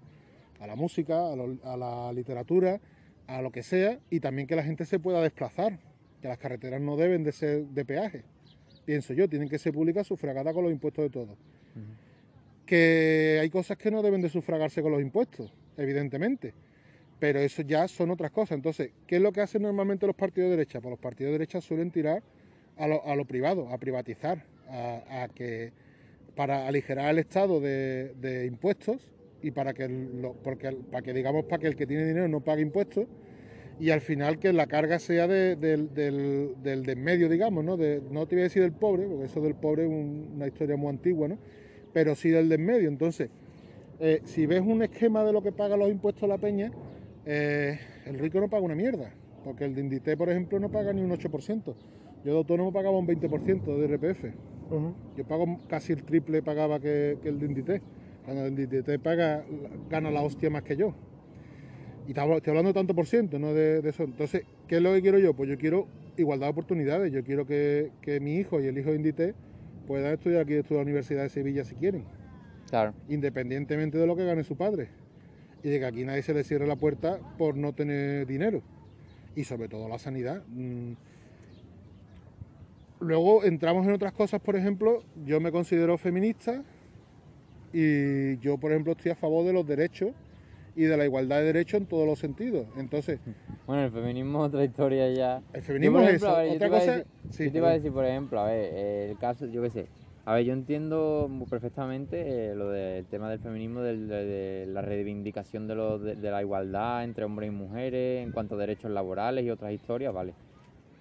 [0.59, 2.81] a la música, a la literatura,
[3.27, 5.79] a lo que sea, y también que la gente se pueda desplazar,
[6.21, 8.25] que las carreteras no deben de ser de peaje,
[8.85, 11.39] pienso yo, tienen que ser públicas sufragadas con los impuestos de todos.
[12.71, 16.55] Que hay cosas que no deben de sufragarse con los impuestos, evidentemente,
[17.19, 18.53] pero eso ya son otras cosas.
[18.53, 20.81] Entonces, ¿qué es lo que hacen normalmente los partidos de derecha?
[20.81, 22.23] Pues los partidos de derecha suelen tirar
[22.77, 25.73] a lo, privado, a privatizar, a, que
[26.37, 29.11] para aligerar al Estado de, impuestos
[29.43, 32.29] y para que, el- porque, el- para que digamos para que el que tiene dinero
[32.29, 33.09] no pague impuestos
[33.81, 37.77] y al final que la carga sea de- del, del, medio, digamos, ¿no?
[37.77, 40.77] No te voy a decir del pobre, porque eso del pobre es un- una historia
[40.77, 41.37] muy antigua, ¿no?
[41.93, 42.89] Pero sí del de en medio.
[42.89, 43.31] Entonces,
[43.99, 46.71] eh, si ves un esquema de lo que paga los impuestos la peña,
[47.27, 49.13] eh, el rico no paga una mierda,
[49.45, 51.75] porque el de Inditex, por ejemplo, no paga ni un 8%.
[52.25, 54.25] Yo de autónomo pagaba un 20% de RPF.
[55.17, 57.85] Yo pago casi el triple pagaba que, que el de Inditex.
[58.25, 59.45] Cuando Inditex paga,
[59.89, 60.95] gana la hostia más que yo.
[62.07, 64.03] Y estoy hablando tanto por ciento, no de, eso.
[64.03, 65.33] Entonces, ¿qué es lo que quiero yo?
[65.35, 67.13] Pues yo quiero igualdad de oportunidades.
[67.13, 69.35] Yo quiero que, mi hijo y el hijo de Inditex
[69.87, 72.05] puedan estudiar aquí en la Universidad de Sevilla si quieren.
[72.69, 72.95] Claro.
[73.09, 74.89] Independientemente de lo que gane su padre.
[75.63, 78.63] Y de que aquí nadie se le cierre la puerta por no tener dinero.
[79.35, 80.43] Y sobre todo la sanidad.
[80.49, 80.93] Mm.
[83.01, 86.63] Luego entramos en otras cosas, por ejemplo, yo me considero feminista
[87.73, 90.13] y yo, por ejemplo, estoy a favor de los derechos
[90.75, 92.67] y de la igualdad de derechos en todos los sentidos.
[92.77, 93.21] Entonces,
[93.67, 95.43] bueno, el feminismo es otra historia ya.
[95.53, 96.31] El feminismo es eso.
[96.31, 99.71] otra cosa, yo te iba a decir, por ejemplo, a ver, el caso, yo qué
[99.71, 99.87] sé.
[100.27, 105.75] A ver, yo entiendo perfectamente eh, lo del tema del feminismo, de, la reivindicación de,
[105.75, 109.73] lo, de, la igualdad entre hombres y mujeres en cuanto a derechos laborales y otras
[109.73, 110.35] historias, vale.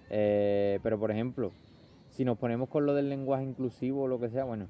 [0.08, 1.52] Eh, pero, por ejemplo,
[2.08, 4.66] si nos ponemos con lo del lenguaje inclusivo o lo que sea, bueno,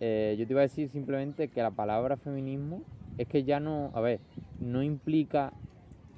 [0.00, 2.82] eh, yo te iba a decir simplemente que la palabra feminismo
[3.18, 4.20] es que ya no, a ver,
[4.60, 5.52] no implica,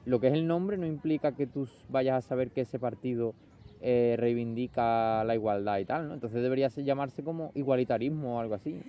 [0.04, 3.34] lo que es el nombre no implica que tú vayas a saber que ese partido
[3.80, 6.14] eh, reivindica la igualdad y tal, ¿no?
[6.14, 8.80] Entonces debería llamarse como igualitarismo o algo así.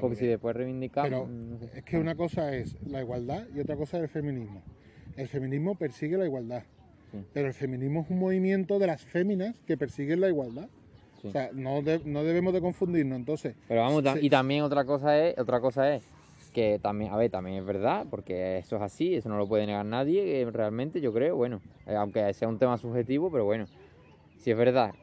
[0.00, 1.02] Porque si después reivindica...
[1.04, 1.28] Pero
[1.72, 4.60] es que una cosa es la igualdad y otra cosa es el feminismo.
[5.16, 6.64] El feminismo persigue la igualdad.
[7.32, 10.68] Pero el feminismo es un movimiento de las féminas que persiguen la igualdad.
[11.22, 13.54] O sea, no, no debemos de confundirnos, entonces.
[13.68, 16.04] Pero vamos, y también otra cosa es, otra cosa es
[16.54, 19.66] que también, a ver, también es verdad, porque eso es así, eso no lo puede
[19.66, 23.66] negar nadie, eh, realmente yo creo, bueno, eh, aunque sea un tema subjetivo, pero bueno,
[24.38, 24.94] si es verdad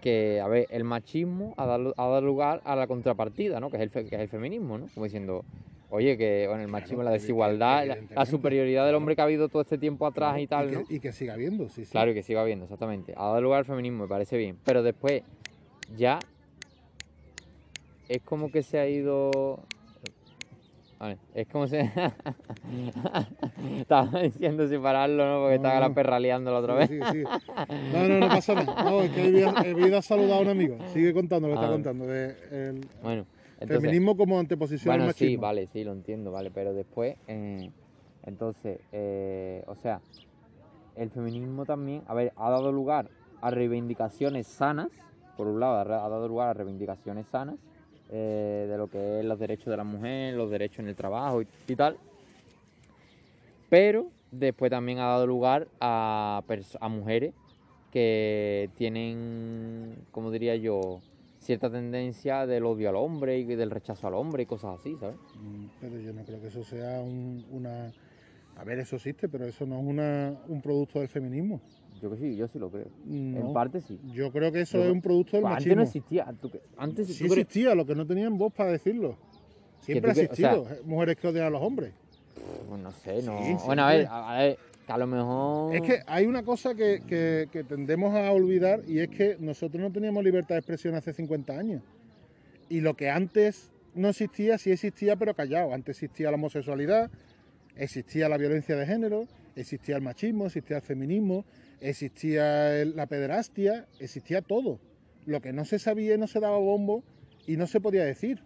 [0.00, 3.70] que, a ver, el machismo ha dado, ha dado lugar a la contrapartida, ¿no?
[3.70, 4.86] Que es el, que es el feminismo, ¿no?
[4.94, 5.44] Como diciendo,
[5.90, 9.62] oye, que bueno, el machismo, la desigualdad, la, superioridad del hombre que ha habido todo
[9.62, 10.82] este tiempo atrás y tal, ¿no?
[10.88, 11.90] Y que siga habiendo, sí, sí.
[11.90, 13.14] Claro, y que siga habiendo, exactamente.
[13.16, 14.58] Ha dado lugar al feminismo, me parece bien.
[14.64, 15.22] Pero después,
[15.96, 16.18] ya
[18.08, 19.60] es como que se ha ido.
[21.00, 21.90] Vale, es como se.
[23.78, 25.40] estaba diciendo separarlo, ¿no?
[25.40, 26.90] Porque estaba la perra liándola otra vez.
[26.90, 27.24] Sí, sí.
[27.94, 28.84] No, no, no pasa nada.
[28.84, 30.76] No, es que he ido a saludar a un amigo.
[30.92, 32.06] Sigue contando lo que está contando.
[32.06, 33.24] De el bueno,
[33.66, 35.30] feminismo como anteposición bueno, al machismo.
[35.30, 36.50] Sí, vale, sí, lo entiendo, vale.
[36.50, 37.70] Pero después, eh,
[38.26, 40.02] entonces, eh, o sea,
[40.96, 43.08] el feminismo también, a ver, ha dado lugar
[43.40, 44.88] a reivindicaciones sanas
[45.38, 47.56] por un lado, ha dado lugar a reivindicaciones sanas
[48.12, 51.42] eh, de lo que es los derechos de la mujer, los derechos en el trabajo
[51.42, 51.96] y, tal.
[53.68, 56.42] Pero después también ha dado lugar a,
[56.80, 57.34] a mujeres
[57.92, 61.00] que tienen, como diría yo,
[61.40, 65.16] cierta tendencia del odio al hombre y del rechazo al hombre y cosas así, ¿sabes?
[65.40, 67.92] Mm, pero yo no creo que eso sea una...
[68.60, 71.62] A ver, eso existe, pero eso no es una, un producto del feminismo.
[72.02, 72.88] Yo que sí, yo sí lo creo.
[73.08, 73.98] En parte sí.
[74.12, 75.72] Yo creo que eso es un producto del pues machismo.
[75.72, 76.26] Antes no existía.
[76.76, 79.16] Antes sí existía, lo que no tenían voz para decirlo.
[79.80, 80.66] Siempre ha existido.
[80.84, 81.94] mujeres que odian a los hombres.
[82.68, 83.40] Pues no sé, no.
[83.64, 85.74] bueno, a ver, a ver, que a lo mejor.
[85.74, 89.82] Es que hay una cosa que, que, que, tendemos a olvidar y es que nosotros
[89.82, 91.82] no teníamos libertad de expresión hace 50 años.
[92.68, 95.72] Y lo que antes no existía, sí existía, pero callado.
[95.72, 97.10] Antes existía la homosexualidad,
[97.80, 101.44] existía la violencia de género, existía el machismo, existía el feminismo,
[101.80, 104.78] existía la pederastia, existía todo.
[105.26, 107.02] Lo que no se sabía y no se daba bombo
[107.46, 108.42] y no se podía decir.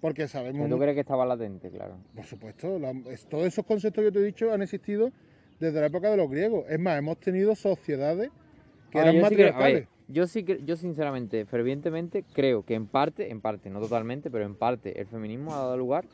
[0.00, 0.68] Porque sabemos.
[0.68, 1.96] ¿Tú crees que estaba latente, claro?
[2.16, 2.80] Por supuesto.
[3.28, 5.12] todos esos conceptos que te he dicho han existido
[5.60, 6.64] desde la época de los griegos.
[6.68, 8.30] Es más, hemos tenido sociedades
[8.90, 9.86] que eran matriarcales.
[10.08, 14.44] yo sí que, yo sinceramente, fervientemente, creo que en parte, en parte, no totalmente, pero
[14.44, 16.04] en parte, el feminismo ha dado lugar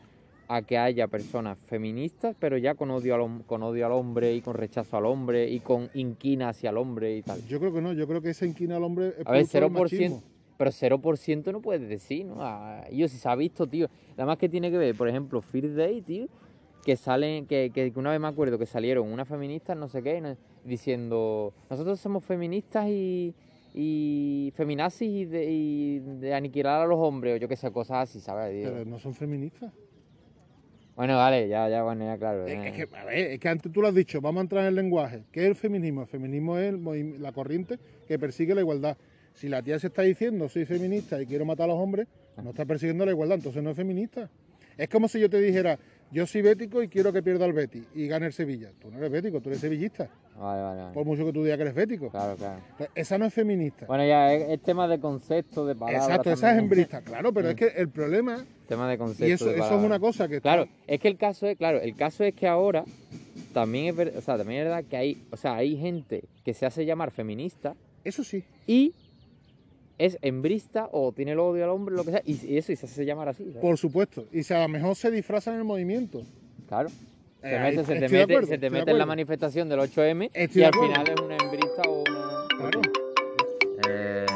[0.48, 4.40] a que haya personas feministas, pero ya con odio, al, con odio al hombre y
[4.40, 7.44] con rechazo al hombre y con inquina hacia el hombre y tal.
[7.46, 10.22] Yo creo que no, yo creo que esa inquina al hombre es A ver, 0%,
[10.56, 12.36] pero 0% no puedes decir, ¿no?
[12.38, 13.88] Ah, yo si se ha visto, tío.
[14.14, 16.26] Además que tiene que ver, por ejemplo, First Day, tío,
[16.82, 20.36] que salen, que, que una vez me acuerdo que salieron unas feministas, no sé qué,
[20.64, 23.34] diciendo, nosotros somos feministas y,
[23.74, 28.08] y feminazis y de, y de aniquilar a los hombres, o yo qué sé, cosas
[28.08, 28.66] así, ¿sabes?
[28.66, 29.74] Pero no son feministas.
[30.98, 32.44] Bueno, vale, ya, ya, bueno, ya claro.
[32.44, 34.70] Es, que, a ver, es que antes tú lo has dicho, vamos a entrar en
[34.70, 35.22] el lenguaje.
[35.30, 36.02] ¿Qué es el feminismo?
[36.02, 36.74] El feminismo es
[37.20, 38.96] la corriente que persigue la igualdad.
[39.32, 42.08] Si la tía se está diciendo soy feminista y quiero matar a los hombres,
[42.42, 44.28] no está persiguiendo la igualdad, entonces no es feminista.
[44.76, 45.78] Es como si yo te dijera,
[46.10, 48.70] yo soy bético y quiero que pierda el Betis y gane el Sevilla.
[48.80, 50.08] Tú no eres bético, tú eres sevillista.
[50.38, 52.10] Vale, vale, Por mucho que tú digas que eres bético.
[52.10, 52.60] Claro, claro.
[52.78, 53.86] Pues esa no es feminista.
[53.86, 56.08] Bueno, ya es, tema de concepto, de palabras.
[56.08, 58.44] Exacto, esa es hembrista, claro, pero es que el problema.
[58.68, 59.26] Tema de concepto.
[59.26, 60.40] Y eso, eso es una cosa que.
[60.40, 62.84] Claro, es que el caso es, claro, el caso es que ahora
[63.52, 66.54] también es, verdad, o sea, también es verdad que hay, o sea, hay gente que
[66.54, 67.74] se hace llamar feminista.
[68.04, 68.44] Eso sí.
[68.66, 68.94] Y
[69.98, 72.76] es hembrista o tiene el odio al hombre, lo que sea, y, y eso, y
[72.76, 73.44] se hace llamar así.
[73.46, 73.58] ¿sabes?
[73.60, 74.26] Por supuesto.
[74.32, 76.22] Y si a lo mejor se disfrazan en el movimiento.
[76.68, 76.88] Claro.
[77.42, 79.78] Eh, Se, ahí mete, se te mete, acuerdo, se te mete en la manifestación del
[79.80, 80.92] 8M Estoy y de al acuerdo.
[80.94, 82.46] final es una hembrista o una...
[82.58, 82.80] Claro.
[83.88, 84.26] Eh,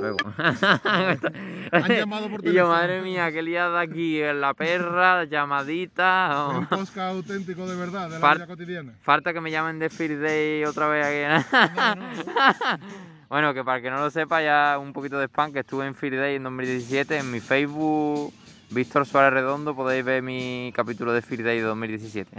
[0.00, 0.18] luego.
[1.72, 2.68] Han llamado por y yo, teléfono.
[2.74, 6.48] madre mía, qué liada aquí, la perra, llamadita.
[6.58, 8.94] Un podcast auténtico de verdad, de la Far- vida cotidiana.
[9.00, 11.54] Falta que me llamen de Fear Day otra vez aquí.
[11.74, 12.86] No, no, no.
[13.28, 15.86] Bueno, que para el que no lo sepa, ya un poquito de spam, que estuve
[15.86, 18.32] en Fear Day en 2017 en mi Facebook.
[18.68, 22.30] Víctor Suárez Redondo, podéis ver mi capítulo de Fear Day 2017.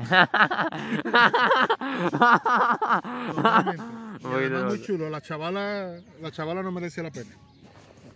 [3.31, 3.83] Totalmente.
[4.67, 5.09] Muy chulo.
[5.09, 7.29] La chavala, la chavala no merecía la pena.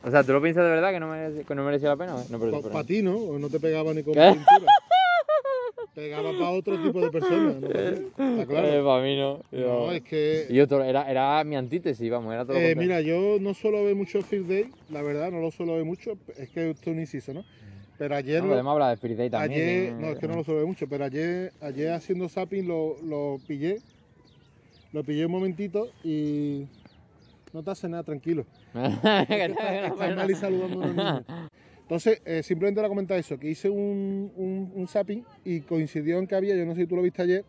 [0.03, 2.13] O sea, ¿tú lo piensas de verdad que no, merece- que no merecía la pena?
[2.29, 3.15] No, pero, pero- Para ti, ¿no?
[3.15, 4.71] O No te pegaba ni con pintura.
[5.93, 7.55] Pegaba para otro tipo de personas.
[7.61, 7.67] ¿no?
[7.67, 8.85] Está Eh, claro.
[8.85, 9.41] para mí no.
[9.51, 12.61] Yo- No, es que Y yo todo- era, era mi antítesis, vamos, era todo lo
[12.63, 15.83] Eh, mira, yo no suelo ver mucho Field Day, la verdad, no lo suelo ver
[15.83, 17.43] mucho, es que esto es un inciso, ¿no?
[17.97, 19.61] Pero ayer, No, podemos hablar de Spirit Day también.
[19.61, 19.95] ayer ¿eh?
[19.99, 23.39] no, es que no lo suelo ver mucho, pero ayer, ayer haciendo zapping lo, lo
[23.45, 23.81] pillé,
[24.93, 26.65] lo pillé un momentito y
[27.53, 28.45] no te hace nada, tranquilo.
[28.73, 31.25] Está, mal y saludando a unos niños.
[31.91, 36.25] Entonces, eh, simplemente era comentar eso, que hice un, un, un zapping y coincidió en
[36.25, 37.43] que había, yo no sé si tú lo viste ayer,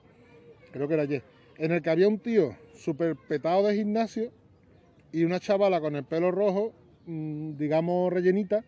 [0.73, 1.23] creo que era ayer,
[1.59, 4.33] en el que había un tío súper petado de gimnasio
[5.13, 6.73] y una chavala con el pelo rojo,
[7.07, 8.65] mm, digamos rellenita,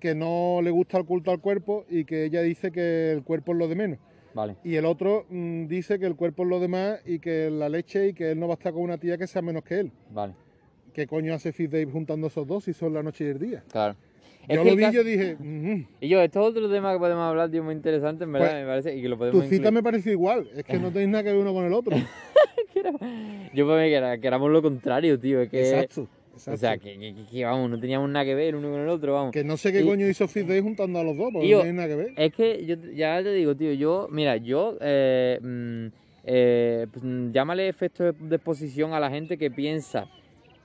[0.00, 3.52] que no le gusta el culto al cuerpo y que ella dice que el cuerpo
[3.52, 4.00] es lo de menos.
[4.34, 4.56] Vale.
[4.64, 7.68] Y el otro mm, dice que el cuerpo es lo de más y que la
[7.68, 9.78] leche y que él no va a estar con una tía que sea menos que
[9.78, 9.92] él.
[10.10, 10.34] Vale,
[10.92, 13.62] ¿Qué coño hace Fit Dave juntando esos dos si son la noche y el día?
[13.70, 13.94] claro.
[14.48, 15.36] Yo lo el vi yo dije.
[16.00, 18.60] Y yo, esto es otro tema que podemos hablar, tío, muy interesante, en verdad, Pues,
[18.62, 19.72] me parece, y que lo tu podemos cita incluir.
[19.72, 21.96] me pareció igual, es que no tenéis nada que ver uno con el otro.
[23.54, 25.60] Yo para mí que, era, que éramos lo contrario, tío, es que...
[25.60, 26.02] Exacto.
[26.02, 26.58] O exacto.
[26.60, 29.14] sea, que, que- que- que, vamos, no teníamos nada que ver uno con el otro,
[29.14, 29.32] vamos.
[29.32, 31.58] Que no sé qué y- coño hizo Fit Day juntando a los dos, porque yo-
[31.58, 32.12] no tiene nada que ver.
[32.16, 35.86] Es que yo ya te digo, tío, yo, mira, yo, eh, mm,
[36.24, 40.08] eh, pues, mm, llámale efecto de exposición a la gente que piensa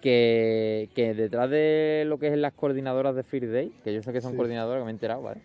[0.01, 4.11] que, que detrás de lo que es las coordinadoras de Fear Day, que yo sé
[4.11, 4.37] que son Sí.
[4.37, 5.41] coordinadoras, que me he enterado, ¿vale?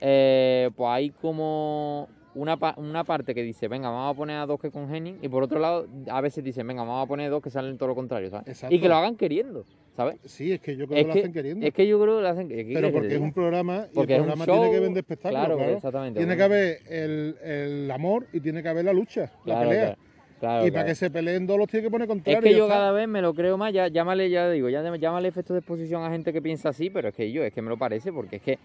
[0.00, 4.60] Eh, pues hay como una, una parte que dice, venga, vamos a poner a dos
[4.60, 7.50] que congenien, y por otro lado, a veces dicen, venga, vamos a poner dos que
[7.50, 8.46] salen todo lo contrario, ¿sabes?
[8.48, 8.74] Exacto.
[8.74, 9.64] Y que lo hagan queriendo,
[9.96, 10.16] ¿sabes?
[10.26, 11.66] Sí, es que yo creo Es que lo hacen queriendo.
[11.66, 12.48] es que yo creo que lo hacen...
[12.48, 15.00] ¿qué Pero porque es un programa y Porque el es un programa tiene que vender
[15.02, 15.40] espectáculos.
[15.46, 16.38] claro, Claro, exactamente, Tiene bueno.
[16.50, 19.80] que haber el, el amor y tiene que haber la lucha, la pelea.
[19.94, 19.98] claro,
[20.40, 22.40] claro, y para que se peleen dos los tiene que poner Es contrario.
[22.40, 25.52] que yo cada vez me lo creo más, ya, llámale, ya digo, ya llámale efecto
[25.52, 27.76] de exposición a gente que piensa así, pero es que yo, es que me lo
[27.76, 28.58] parece, porque es que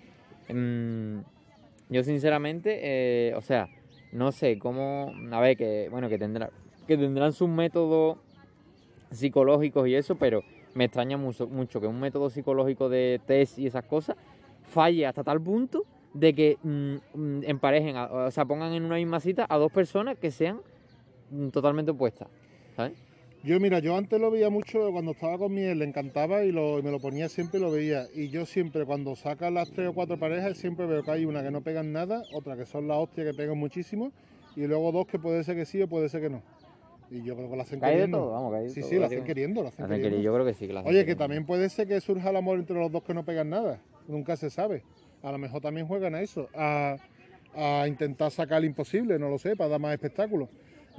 [0.53, 1.19] mm,
[1.89, 3.67] yo sinceramente, eh, o sea,
[4.12, 6.49] no sé cómo, a ver, que bueno, que tendrá,
[6.88, 8.17] que tendrán sus métodos
[9.12, 13.67] psicológicos y eso, pero me extraña mucho, mucho que un método psicológico de test y
[13.67, 14.15] esas cosas
[14.63, 18.95] falle hasta tal punto de que mm, mm, emparejen, a- o sea, pongan en una
[18.95, 20.62] misma cita a dos personas que sean
[21.52, 22.28] totalmente opuestas,
[22.76, 22.94] ¿sabes?
[23.44, 26.52] Yo, mira, yo antes lo veía mucho cuando estaba con mi ex, le encantaba y,
[26.52, 28.06] lo, y me lo ponía siempre y lo veía.
[28.13, 31.41] Y yo siempre, cuando sacan las tres o cuatro parejas, siempre veo que hay una
[31.41, 34.12] que no pegan nada, otra que son la hostia que pegan muchísimo,
[34.56, 36.44] y luego dos que puede ser que sí o puede ser que no.
[37.10, 38.17] Y yo creo que la hacen Que hay de queriendo.
[38.20, 40.24] todo, vamos, hay de sí, todo, sí, la hacen queriendo, la hacen Hacen queriendo.
[40.24, 41.24] yo creo que sí que la hacen Oye, que queriendo.
[41.24, 43.82] también puede ser que surja el amor entre los dos que no pegan nada.
[44.08, 44.84] Nunca se sabe.
[45.24, 46.96] A lo mejor también juegan a eso, a,
[47.56, 50.48] a intentar sacar el imposible, no lo sé, para dar más espectáculo.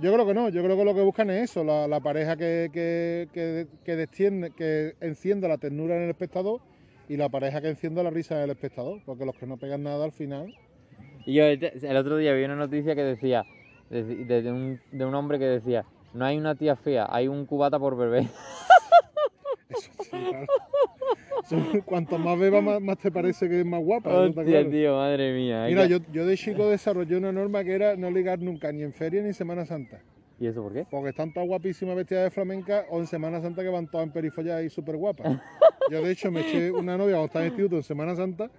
[0.01, 2.37] Yo creo que no, yo creo que lo que buscan es eso, la, la pareja
[2.37, 6.61] que, que, que, que destiende- que encienda la ternura en el espectador
[7.09, 9.83] y la pareja que encienda la risa en el espectador, porque los que no pegan
[9.85, 10.55] nada al final.
[11.25, 13.45] Y yo el otro día vi una noticia que decía,
[13.91, 17.29] de, de- de un, de un hombre que decía, no hay una tía fea, hay
[17.29, 18.29] un cubata por bebé.
[19.69, 20.47] Eso sí, claro.
[21.85, 24.11] Cuanto más beba, más, más te parece que es más guapa.
[24.11, 24.19] ¿no?
[24.21, 24.71] Hostia, claro.
[24.71, 25.65] tío, madre mía.
[25.69, 28.83] Mira, que- yo, yo de chico desarrollé una norma que era no ligar nunca ni
[28.83, 30.01] en feria ni en Semana Santa.
[30.41, 30.85] ¿Y eso por qué?
[30.91, 34.13] Porque están todas guapísimas vestidas de flamenca o en Semana Santa que van todas en
[34.13, 35.27] perifollas y súper guapas.
[35.91, 38.51] Yo de hecho me eché una novia cuando estaba en instituto en Semana Santa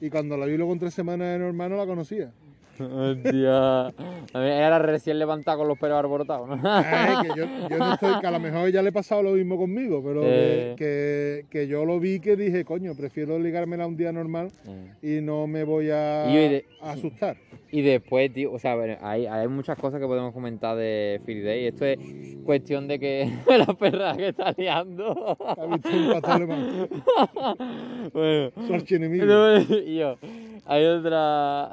[0.00, 2.30] y cuando la vi luego en tres semanas de normal no la conocía.
[2.80, 3.86] Hostia.
[3.86, 3.92] A
[4.40, 6.60] mí era recién levantada con los pelos alborotados, ¿no?
[6.64, 9.32] Ay, que yo, yo no estoy, que a lo mejor ya le he pasado lo
[9.32, 10.74] mismo conmigo, pero Eh.
[10.76, 14.50] que, que, que yo lo vi que dije, coño, prefiero ligármela un día normal
[15.02, 17.36] y no me voy a, Y yo, y de- a asustar.
[17.72, 21.40] Y después, tío, o sea, bueno, hay, hay muchas cosas que podemos comentar de Free
[21.40, 21.66] Day.
[21.66, 21.98] Esto es
[22.44, 25.36] cuestión de que la perra que está liando.
[28.12, 28.50] Bueno.
[29.26, 30.16] No, y yo,
[30.66, 31.70] hay otra.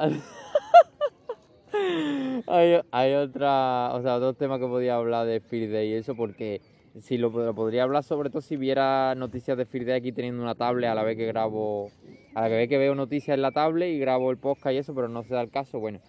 [2.48, 3.94] Hay, hay otra.
[3.94, 6.62] O sea, otro tema que podía hablar de Day y eso, porque
[7.00, 10.90] si lo, podría hablar sobre todo si viera noticias de Firde aquí teniendo una tablet
[10.90, 11.90] a la vez que grabo,
[12.36, 14.94] a la vez que veo noticias en la tablet y grabo el podcast y eso,
[14.94, 16.00] pero no se da el caso, bueno.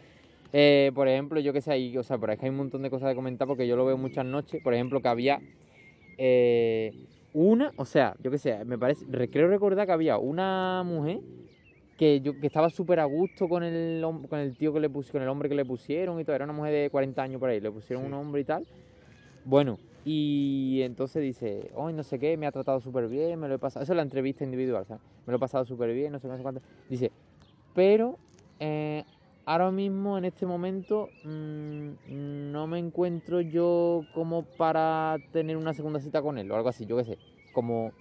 [0.53, 2.91] Eh, por ejemplo, yo que sé, ahí, o sea, por que hay un montón de
[2.91, 4.63] cosas de comentar porque yo lo veo muchas noches.
[4.63, 5.41] Por ejemplo, que había
[6.17, 6.93] eh,
[7.33, 11.21] una, o sea, yo que sé, me parece, creo recordar que había una mujer
[11.97, 15.13] que, yo, que estaba súper a gusto con el, con el tío que le pusieron,
[15.13, 16.37] con el hombre que le pusieron y todo.
[16.37, 18.67] Era una mujer de 40 años por ahí, le pusieron un hombre y tal.
[19.45, 23.55] Bueno, y entonces dice, hoy no sé qué, me ha tratado súper bien, me lo
[23.55, 23.83] he pasado.
[23.83, 25.03] Eso es la entrevista individual, ¿sabes?
[25.27, 26.61] Me lo he pasado súper bien, no sé, no sé cuánto.
[26.89, 27.11] Dice,
[27.75, 28.19] pero
[28.61, 29.05] eh,
[29.47, 36.01] ahora mismo, en este momento, mmm, no me encuentro yo como para tener una segunda
[36.01, 37.19] cita con él o algo así, yo qué sé.
[37.53, 37.93] Como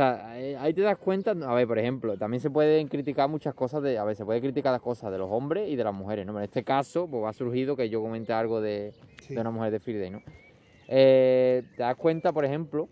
[0.00, 3.54] sea, eh, ahí te das cuenta, a ver, por ejemplo, también se pueden criticar muchas
[3.54, 5.94] cosas de, a ver, se puede criticar las cosas de los hombres y de las
[5.94, 6.36] mujeres, ¿no?
[6.38, 8.92] en este caso, pues ha surgido que yo comente algo de,
[9.28, 10.22] de una mujer de Friday, ¿no?
[10.88, 12.88] Eh, te das cuenta, por ejemplo,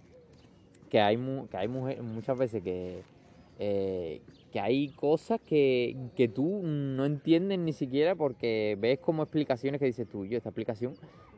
[0.89, 1.17] que hay,
[1.51, 3.03] que hay mujeres muchas veces que,
[3.59, 4.21] eh,
[4.53, 9.87] que hay cosas que, que, tú no entiendes ni siquiera porque ves como explicaciones que
[9.87, 10.95] dices tú, yo, esta explicación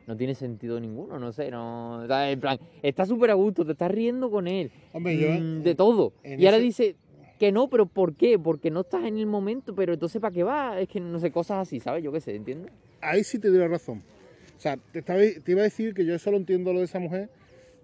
[0.07, 2.03] no tiene sentido ninguno, no sé, no.
[2.03, 4.71] En plan, está súper a gusto, te estás riendo con él.
[4.93, 5.29] Hombre, yo.
[5.29, 6.13] Mm, de todo.
[6.23, 6.95] Y ahora dice
[7.39, 8.37] que no, pero ¿por qué?
[8.37, 10.79] Porque no estás en el momento, pero entonces ¿para qué va?
[10.79, 12.03] Es que no sé, cosas así, ¿sabes?
[12.03, 12.71] Yo qué sé, ¿entiendes?
[13.01, 14.03] Ahí sí te doy la razón.
[14.57, 17.29] O sea, te, te iba a decir que yo solo entiendo lo de esa mujer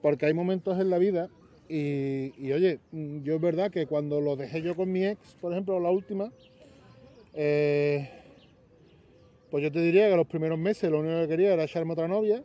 [0.02, 1.30] porque hay momentos en la vida
[1.70, 2.80] y, y, oye,
[3.24, 6.32] yo es verdad que cuando lo dejé yo con mi ex, por ejemplo, la última,
[7.34, 8.10] eh,
[9.50, 12.08] pues yo te diría que los primeros meses lo único que quería era echarme otra
[12.08, 12.44] novia.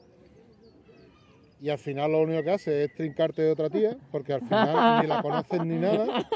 [1.60, 5.00] Y al final lo único que hace es trincarte de otra tía, porque al final
[5.02, 6.28] ni la conoces ni nada.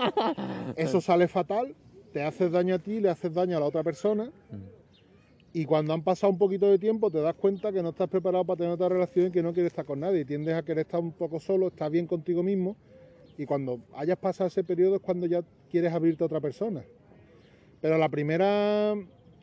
[0.77, 1.75] Eso sale fatal,
[2.13, 4.31] te haces daño a ti, le haces daño a la otra persona.
[5.53, 8.45] Y cuando han pasado un poquito de tiempo te das cuenta que no estás preparado
[8.45, 10.21] para tener otra relación y que no quieres estar con nadie.
[10.21, 12.77] Y tiendes a querer estar un poco solo, estás bien contigo mismo.
[13.39, 16.85] Y cuando hayas pasado ese periodo es cuando ya quieres abrirte a otra persona.
[17.81, 18.95] Pero la primera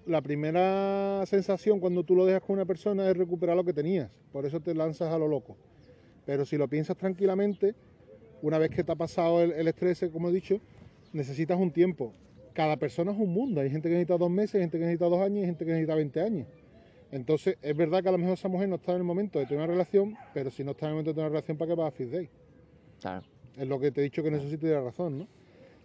[0.06, 4.10] la primera sensación cuando tú lo dejas con una persona es recuperar lo que tenías.
[4.32, 5.56] Por eso te lanzas a lo loco.
[6.26, 7.76] Pero si lo piensas tranquilamente,
[8.42, 10.60] una vez que te ha pasado el, estrés, como he dicho,
[11.12, 12.14] necesitas un tiempo.
[12.54, 13.62] Cada persona es un mundo.
[13.62, 15.72] Hay gente que necesita dos meses, hay gente que necesita dos años y gente que
[15.72, 16.48] necesita 20 años.
[17.12, 19.46] Entonces, es verdad que a lo mejor esa mujer no está en el momento de
[19.46, 21.70] tener una relación, pero si no está en el momento de tener una relación, ¿para
[21.70, 22.30] qué vas a Fit Day?
[23.00, 23.26] Claro.
[23.56, 25.28] Es lo que te he dicho que necesito la razón, ¿no?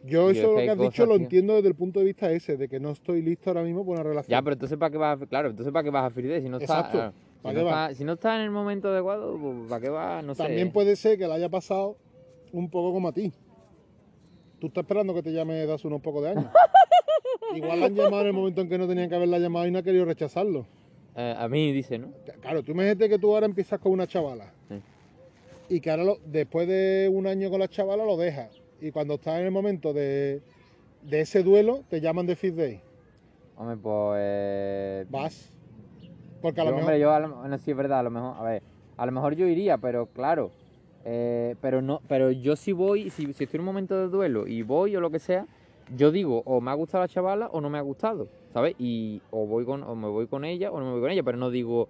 [0.05, 2.69] Yo eso lo que has dicho lo entiendo desde el punto de vista ese, de
[2.69, 4.31] que no estoy listo ahora mismo para una relación.
[4.31, 6.49] Ya, pero entonces para qué vas a, claro, entonces para qué vas a Fride si
[6.49, 9.89] no estás si, no está, si no está en el momento adecuado, pues ¿para qué
[9.91, 10.25] vas?
[10.25, 11.97] No También puede ser que le haya pasado
[12.53, 13.33] un poco como a ti.
[14.61, 16.47] Tú estás esperando que te llame das unos pocos de años.
[17.55, 19.71] Igual la han llamado en el momento en que no tenían que haberla llamado y
[19.71, 20.67] no ha querido rechazarlo.
[21.17, 22.13] Eh, a mí dice, ¿no?
[22.41, 24.53] Claro, tú imagínate que tú ahora empiezas con una chavala.
[25.69, 29.39] Y que ahora después de un año con la chavala lo dejas y cuando estás
[29.39, 30.41] en el momento de,
[31.11, 32.81] ese duelo, te llaman de Fit Day.
[33.57, 35.11] Hombre, pues.
[35.11, 35.53] Vas.
[36.41, 36.83] Porque a lo mejor.
[36.85, 38.37] Hombre, yo, no, sí es verdad, a lo mejor.
[38.37, 38.63] A ver,
[38.97, 40.51] a lo mejor yo iría, pero claro.
[41.05, 44.47] Eh, pero no pero yo si voy, si, si, estoy en un momento de duelo
[44.47, 45.47] y voy o lo que sea,
[45.97, 48.75] yo digo, o me ha gustado la chavala o no me ha gustado, ¿sabes?
[48.79, 51.23] Y o voy con, o me voy con ella o no me voy con ella,
[51.23, 51.89] pero no digo.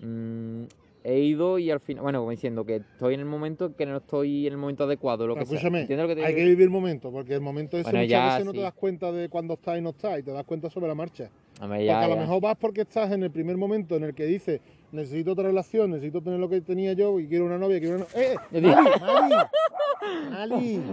[0.00, 0.64] Mmm,
[1.04, 3.98] he ido y al final, bueno, como diciendo que estoy en el momento que no
[3.98, 7.42] estoy en el momento adecuado, lo que escúchame, hay que vivir el momento, porque el
[7.42, 10.18] momento es bueno, muchas veces no te das cuenta de cuando estás y no estás,
[10.18, 11.30] y te das cuenta sobre la marcha.
[11.60, 14.62] porque a lo mejor vas porque estás en el primer momento en el que dices,
[14.92, 18.06] necesito otra relación, necesito tener lo que tenía yo y quiero una novia, quiero una
[18.14, 18.36] ¡Eh!
[18.52, 18.68] ¡Ali!
[19.02, 19.34] ¡Ali!
[20.32, 20.82] ¡Ali!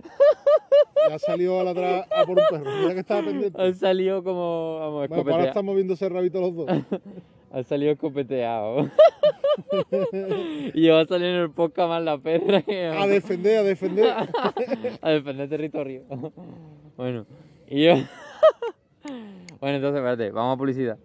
[1.10, 3.60] Ya ha salido a ladrar a por un perro, mira que estaba pendiente.
[3.60, 6.67] Han salido como, vamos, bueno, pues ahora estamos viendo ese rabito los dos.
[7.54, 8.90] Han salido escopeteado.
[10.74, 12.64] y va a salir en el podcast más la perra.
[13.00, 14.14] A defender, a defender.
[15.02, 16.04] a defender territorio.
[16.96, 17.26] bueno,
[17.68, 17.96] y yo.
[19.60, 20.98] bueno, entonces, espérate, vamos a publicidad.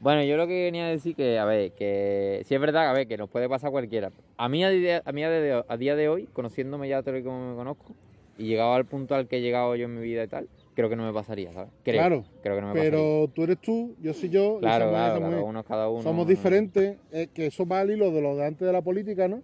[0.00, 2.92] Bueno, yo lo que venía a decir que, a ver, que si es verdad, a
[2.92, 4.10] ver, que nos puede pasar cualquiera.
[4.36, 7.22] A mí, a día, a, mí de, a día de hoy, conociéndome ya tal y
[7.22, 7.94] como me conozco,
[8.36, 10.88] y llegado al punto al que he llegado yo en mi vida y tal, creo
[10.88, 11.70] que no me pasaría, ¿sabes?
[11.82, 14.58] claro, creo que no me pero tú eres tú, yo soy yo.
[14.60, 16.02] Claro, claro, claro uno cada uno.
[16.02, 19.28] Somos diferentes, eh, que eso va al hilo de lo de antes de la política,
[19.28, 19.42] ¿no?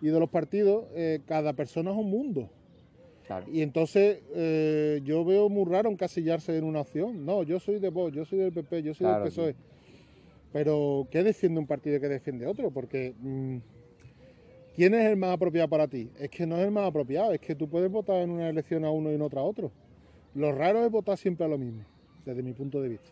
[0.00, 2.48] Y de los partidos, eh, cada persona es un mundo.
[3.26, 3.46] Claro.
[3.52, 7.24] Y entonces eh, yo veo muy raro encasillarse en una opción.
[7.24, 9.54] No, yo soy de Vox, yo soy del PP, yo soy del PSOE.
[10.52, 12.70] Pero, ¿qué defiende un partido y qué defiende otro?
[12.70, 13.14] Porque...
[13.20, 13.58] Mm,
[14.74, 16.10] ¿Quién es el más apropiado para ti?
[16.18, 18.84] Es que no es el más apropiado, es que tú puedes votar en una elección
[18.84, 19.70] a uno y en otra a otro.
[20.34, 21.84] Lo raro es votar siempre a lo mismo,
[22.24, 23.10] desde mi punto de vista.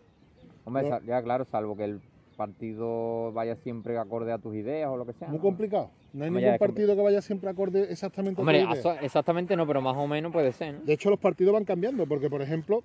[0.64, 2.01] Hombre, ya claro, salvo que el
[2.37, 5.29] partido vaya siempre acorde a tus ideas o lo que sea.
[5.29, 5.43] Muy ¿no?
[5.43, 5.91] complicado.
[6.12, 8.71] No hay Hombre, ningún partido que vaya siempre acorde exactamente a Hombre, idea.
[8.71, 10.81] aso- exactamente no, pero más o menos puede ser, ¿no?
[10.85, 12.83] De hecho, los partidos van cambiando, porque, por ejemplo,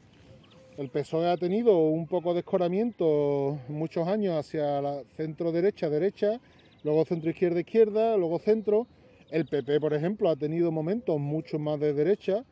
[0.78, 6.40] el PSOE ha tenido un poco de escoramiento muchos años hacia la centro-derecha, derecha,
[6.84, 8.88] luego centro-izquierda, izquierda, luego centro.
[9.30, 12.44] El PP, por ejemplo, ha tenido momentos mucho más de derecha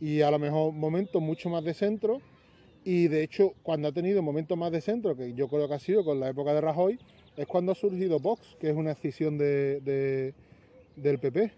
[0.00, 2.20] y a lo mejor momentos mucho más de centro.
[2.84, 5.78] Y de hecho, cuando ha tenido momentos más de centro, que yo creo que ha
[5.78, 6.98] sido con la época de Rajoy,
[7.36, 10.34] es cuando ha surgido Vox, que es una escisión de, de-
[10.96, 11.52] del PP.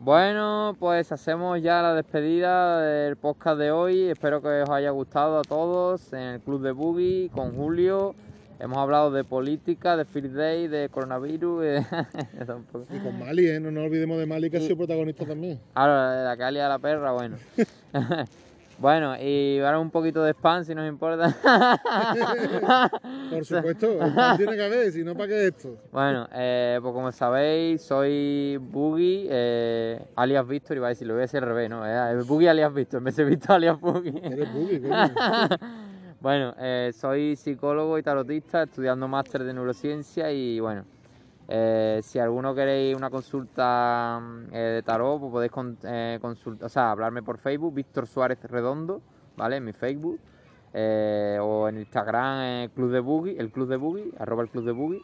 [0.00, 4.02] Bueno, pues hacemos ya la despedida del podcast de hoy.
[4.10, 8.14] Espero que os haya gustado a todos en el Club de Boogie con Julio.
[8.60, 11.62] Hemos hablado de política, de Field Day, de coronavirus.
[11.62, 11.86] de-.
[12.94, 13.60] Y con Mali, ¿eh?
[13.60, 15.60] no nos olvidemos de Mali, que ha sido protagonista también.
[15.74, 17.36] Ahora, la calia a la perra, bueno.
[18.78, 21.34] bueno, y ahora un poquito de spam si nos importa.
[23.30, 25.76] Por supuesto, pan tiene que haber, si no, ¿para qué esto?
[25.92, 31.22] Bueno, eh, pues como sabéis, soy Boogie, eh, alias Víctor, iba a decir, lo voy
[31.22, 31.86] a decir al revés, ¿no?
[31.86, 34.20] Eh, Boogie alias Víctor, en vez de Víctor alias Boogie.
[34.22, 34.94] Eres boogie, coño.
[36.24, 40.86] bueno, eh, soy psicólogo y tarotista, estudiando máster de neurociencia y bueno,
[41.48, 45.76] eh, si alguno queréis una consulta mm, eh, de tarot, pues podéis con,
[46.62, 49.02] o sea, hablarme por Facebook, Víctor Suárez Redondo,
[49.36, 49.56] ¿vale?
[49.56, 50.18] En mi Facebook.
[50.72, 55.02] o en Instagram, Club de Boogie, el Club de Boogie, arroba el Club de Boogie.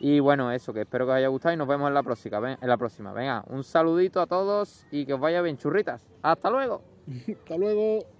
[0.00, 2.56] Y bueno, eso, que espero que os haya gustado y nos vemos en la próxima.
[2.58, 3.12] En la próxima.
[3.12, 6.00] Venga, un saludito a todos y que os vaya bien, churritas.
[6.22, 6.80] Hasta luego.
[7.28, 8.15] Hasta luego.